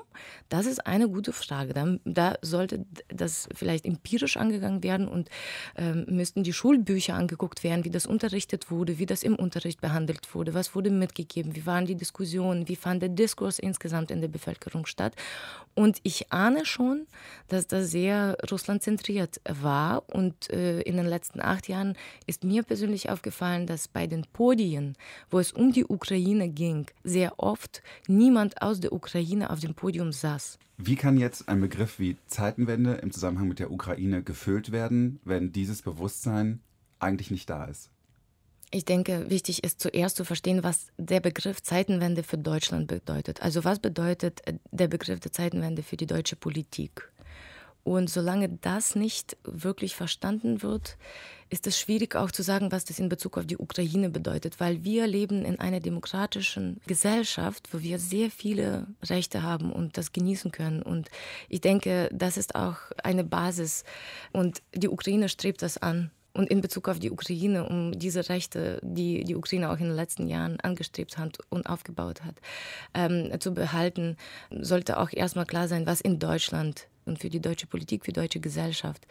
Das 0.49 0.67
ist 0.67 0.87
eine 0.87 1.09
gute 1.09 1.33
Frage. 1.33 1.73
Da, 1.73 1.97
da 2.05 2.35
sollte 2.43 2.85
das 3.09 3.49
vielleicht 3.55 3.85
empirisch 3.87 4.37
angegangen 4.37 4.83
werden 4.83 5.09
und 5.09 5.29
äh, 5.75 5.86
müssten 5.95 6.43
die 6.43 6.53
Schulbücher 6.53 7.15
angeguckt 7.15 7.65
werden, 7.65 7.85
wie 7.85 7.91
das 7.91 8.07
unterrichtet 8.07 8.71
wurde, 8.71 8.99
wie 8.99 9.07
das 9.07 9.23
im 9.23 9.37
Unterricht 9.37 9.81
behandelt 9.81 10.35
wurde, 10.35 10.55
was 10.55 10.75
wurde 10.75 10.91
mitgegeben, 10.91 11.57
wie 11.57 11.67
waren 11.67 11.87
die 11.87 11.95
Diskussionen, 11.95 12.69
wie 12.69 12.77
fand 12.77 13.03
der 13.03 13.09
Diskurs 13.09 13.59
insgesamt 13.59 14.11
in 14.11 14.21
der 14.21 14.29
Bevölkerung 14.29 14.87
statt. 14.87 15.15
Und 15.75 15.99
ich 16.03 16.33
ahne 16.33 16.65
schon, 16.65 17.07
dass 17.49 17.67
das 17.67 17.91
sehr 17.91 18.37
russlandzentriert 18.51 19.41
war. 19.45 20.05
Und 20.09 20.51
äh, 20.51 20.81
in 20.81 20.97
den 20.97 21.07
letzten 21.07 21.41
acht 21.41 21.69
Jahren 21.69 21.97
ist 22.27 22.45
mir 22.45 22.63
persönlich 22.63 23.11
aufgefallen, 23.11 23.67
dass 23.67 23.89
bei 23.89 24.07
den 24.07 24.25
Podien, 24.33 24.97
wo 25.31 25.39
es 25.39 25.53
um 25.53 25.73
die 25.73 25.85
Ukraine 25.85 26.49
ging, 26.49 26.87
sehr 27.05 27.39
oft 27.39 27.83
niemand 28.09 28.63
aus 28.63 28.81
der 28.81 28.93
Ukraine 28.93 29.51
auf 29.51 29.61
dem 29.61 29.75
Podium 29.75 30.13
saß. 30.13 30.59
Wie 30.79 30.97
kann 30.97 31.17
jetzt 31.17 31.49
ein 31.49 31.61
Begriff 31.61 31.99
wie 31.99 32.17
Zeitenwende 32.27 32.95
im 32.95 33.11
Zusammenhang 33.11 33.49
mit 33.49 33.59
der 33.59 33.71
Ukraine 33.71 34.23
gefüllt 34.23 34.73
werden, 34.73 35.21
wenn 35.25 35.53
dieses 35.53 35.81
Bewusstsein 35.83 36.61
eigentlich 36.99 37.31
nicht 37.31 37.49
da 37.49 37.65
ist? 37.65 37.91
Ich 38.71 38.85
denke, 38.85 39.31
wichtig 39.31 39.65
ist 39.65 39.81
zuerst 39.81 40.17
zu 40.17 40.25
verstehen, 40.25 40.63
was 40.63 40.89
der 40.99 41.21
Begriff 41.21 41.63
Zeitenwende 41.63 42.23
für 42.23 42.37
Deutschland 42.37 42.89
bedeutet. 42.89 43.41
Also 43.41 43.65
was 43.65 43.79
bedeutet 43.79 44.43
der 44.71 44.89
Begriff 44.89 45.21
der 45.21 45.33
Zeitenwende 45.33 45.83
für 45.83 45.97
die 45.97 46.07
deutsche 46.07 46.37
Politik? 46.37 47.11
Und 47.87 48.11
solange 48.11 48.49
das 48.49 48.97
nicht 48.97 49.37
wirklich 49.45 49.95
verstanden 49.95 50.61
wird, 50.61 50.99
ist 51.51 51.69
es 51.69 51.79
schwierig 51.79 52.17
auch 52.17 52.33
zu 52.33 52.43
sagen, 52.43 52.73
was 52.73 52.85
das 52.85 52.99
in 52.99 53.09
Bezug 53.09 53.39
auf 53.39 53.47
die 53.47 53.59
Ukraine 53.59 54.11
bedeutet, 54.11 54.59
weil 54.59 54.83
wir 54.83 55.07
leben 55.07 55.45
in 55.45 55.61
einer 55.61 55.79
demokratischen 55.79 56.81
Gesellschaft, 56.89 57.69
wo 57.71 57.83
wir 57.83 58.01
sehr 58.01 58.33
viele 58.33 58.89
Rechte 59.05 59.45
haben 59.45 59.71
und 59.71 59.97
das 59.99 60.11
genießen 60.11 60.51
können. 60.51 60.83
Und 60.83 61.11
ich 61.49 61.61
denke, 61.61 62.11
das 62.13 62.37
ist 62.37 62.57
auch 62.57 62.79
eine 63.05 63.23
Basis. 63.23 63.85
Und 64.33 64.63
die 64.75 64.89
Ukraine 64.89 65.29
strebt 65.29 65.63
das 65.63 65.79
an. 65.79 66.11
Und 66.33 66.51
in 66.51 66.63
Bezug 66.63 66.89
auf 66.89 66.99
die 66.99 67.13
Ukraine, 67.13 67.69
um 67.69 67.97
diese 67.97 68.29
Rechte, 68.29 68.81
die 68.83 69.23
die 69.23 69.37
Ukraine 69.37 69.71
auch 69.71 69.79
in 69.79 69.87
den 69.87 69.95
letzten 69.95 70.27
Jahren 70.27 70.59
angestrebt 70.59 71.19
hat 71.19 71.39
und 71.51 71.69
aufgebaut 71.69 72.25
hat, 72.25 72.35
ähm, 72.95 73.39
zu 73.39 73.55
behalten, 73.55 74.17
sollte 74.51 74.99
auch 74.99 75.13
erstmal 75.13 75.47
klar 75.47 75.69
sein, 75.69 75.87
was 75.87 76.01
in 76.01 76.19
Deutschland 76.19 76.89
und 77.07 77.19
für 77.19 77.31
die 77.31 77.41
deutsche 77.41 77.67
Politik, 77.67 78.05
für 78.05 78.13
die 78.13 78.21
deutsche 78.21 78.41
Gesellschaft 78.41 79.07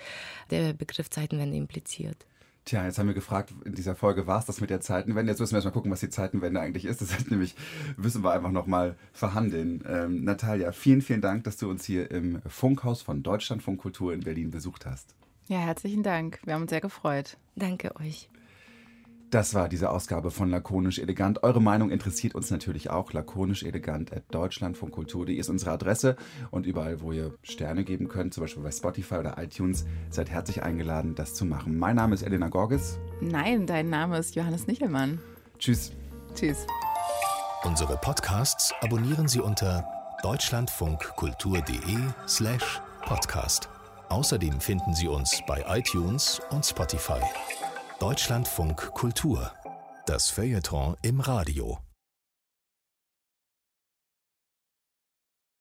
der 0.52 0.74
Begriff 0.74 1.10
Zeitenwende 1.10 1.58
impliziert. 1.58 2.26
Tja, 2.66 2.84
jetzt 2.84 2.98
haben 2.98 3.06
wir 3.06 3.14
gefragt, 3.14 3.54
in 3.64 3.76
dieser 3.76 3.96
Folge 3.96 4.26
war 4.26 4.40
es 4.40 4.46
das 4.46 4.60
mit 4.60 4.72
der 4.72 4.82
Zeitenwende. 4.82 5.32
Jetzt 5.32 5.40
müssen 5.40 5.52
wir 5.52 5.58
erstmal 5.58 5.74
gucken, 5.74 5.92
was 5.92 6.00
die 6.00 6.10
Zeitenwende 6.10 6.60
eigentlich 6.60 6.86
ist. 6.86 7.00
Das 7.00 7.14
heißt 7.14 7.30
nämlich, 7.30 7.56
müssen 7.96 8.24
wir 8.24 8.32
einfach 8.32 8.50
nochmal 8.50 8.96
verhandeln. 9.14 9.84
Ähm, 9.88 10.24
Natalia, 10.24 10.72
vielen, 10.72 11.04
vielen 11.04 11.22
Dank, 11.22 11.44
dass 11.44 11.58
du 11.58 11.70
uns 11.70 11.86
hier 11.86 12.10
im 12.10 12.42
Funkhaus 12.48 13.04
von 13.04 13.22
Deutschlandfunk 13.22 13.80
Kultur 13.80 14.14
in 14.14 14.22
Berlin 14.22 14.50
besucht 14.50 14.88
hast. 14.88 15.14
Ja, 15.48 15.60
herzlichen 15.60 16.02
Dank. 16.02 16.40
Wir 16.44 16.56
haben 16.56 16.64
uns 16.64 16.72
sehr 16.72 16.82
gefreut. 16.82 17.38
Danke 17.56 17.96
euch. 17.98 18.30
Das 19.36 19.54
war 19.54 19.68
diese 19.68 19.90
Ausgabe 19.90 20.32
von 20.32 20.50
Lakonisch 20.50 20.98
Elegant. 20.98 21.44
Eure 21.44 21.62
Meinung 21.62 21.90
interessiert 21.90 22.36
uns 22.36 22.52
natürlich 22.52 22.90
auch. 22.90 23.12
Lakonisch 23.12 23.64
Elegant 23.64 24.14
at 24.14 24.24
deutschlandfunkkultur.de 24.32 25.36
ist 25.36 25.50
unsere 25.50 25.72
Adresse 25.72 26.16
und 26.52 26.66
überall, 26.66 27.02
wo 27.02 27.12
ihr 27.12 27.34
Sterne 27.44 27.84
geben 27.84 28.08
könnt, 28.08 28.34
zum 28.34 28.46
Beispiel 28.46 28.64
bei 28.64 28.72
Spotify 28.72 29.16
oder 29.16 29.36
iTunes, 29.38 29.86
seid 30.10 30.30
herzlich 30.30 30.64
eingeladen, 30.64 31.16
das 31.16 31.34
zu 31.34 31.44
machen. 31.44 31.78
Mein 31.78 31.98
Name 31.98 32.16
ist 32.16 32.22
Elena 32.22 32.48
Gorges. 32.48 32.98
Nein, 33.20 33.68
dein 33.68 33.90
Name 33.90 34.20
ist 34.20 34.36
Johannes 34.36 34.68
Nichelmann. 34.68 35.20
Tschüss. 35.60 35.92
Tschüss. 36.34 36.66
Unsere 37.66 37.98
Podcasts 37.98 38.74
abonnieren 38.80 39.28
Sie 39.28 39.42
unter 39.42 39.86
deutschlandfunkkultur.de 40.24 41.98
slash 42.26 42.80
podcast. 43.02 43.68
Außerdem 44.08 44.62
finden 44.62 44.94
Sie 44.94 45.10
uns 45.10 45.42
bei 45.46 45.62
iTunes 45.68 46.40
und 46.52 46.66
Spotify. 46.66 47.20
Deutschlandfunk 48.00 48.92
Kultur. 48.94 49.54
Das 50.06 50.30
Feuilleton 50.30 50.98
im 51.02 51.22
Radio. 51.22 51.85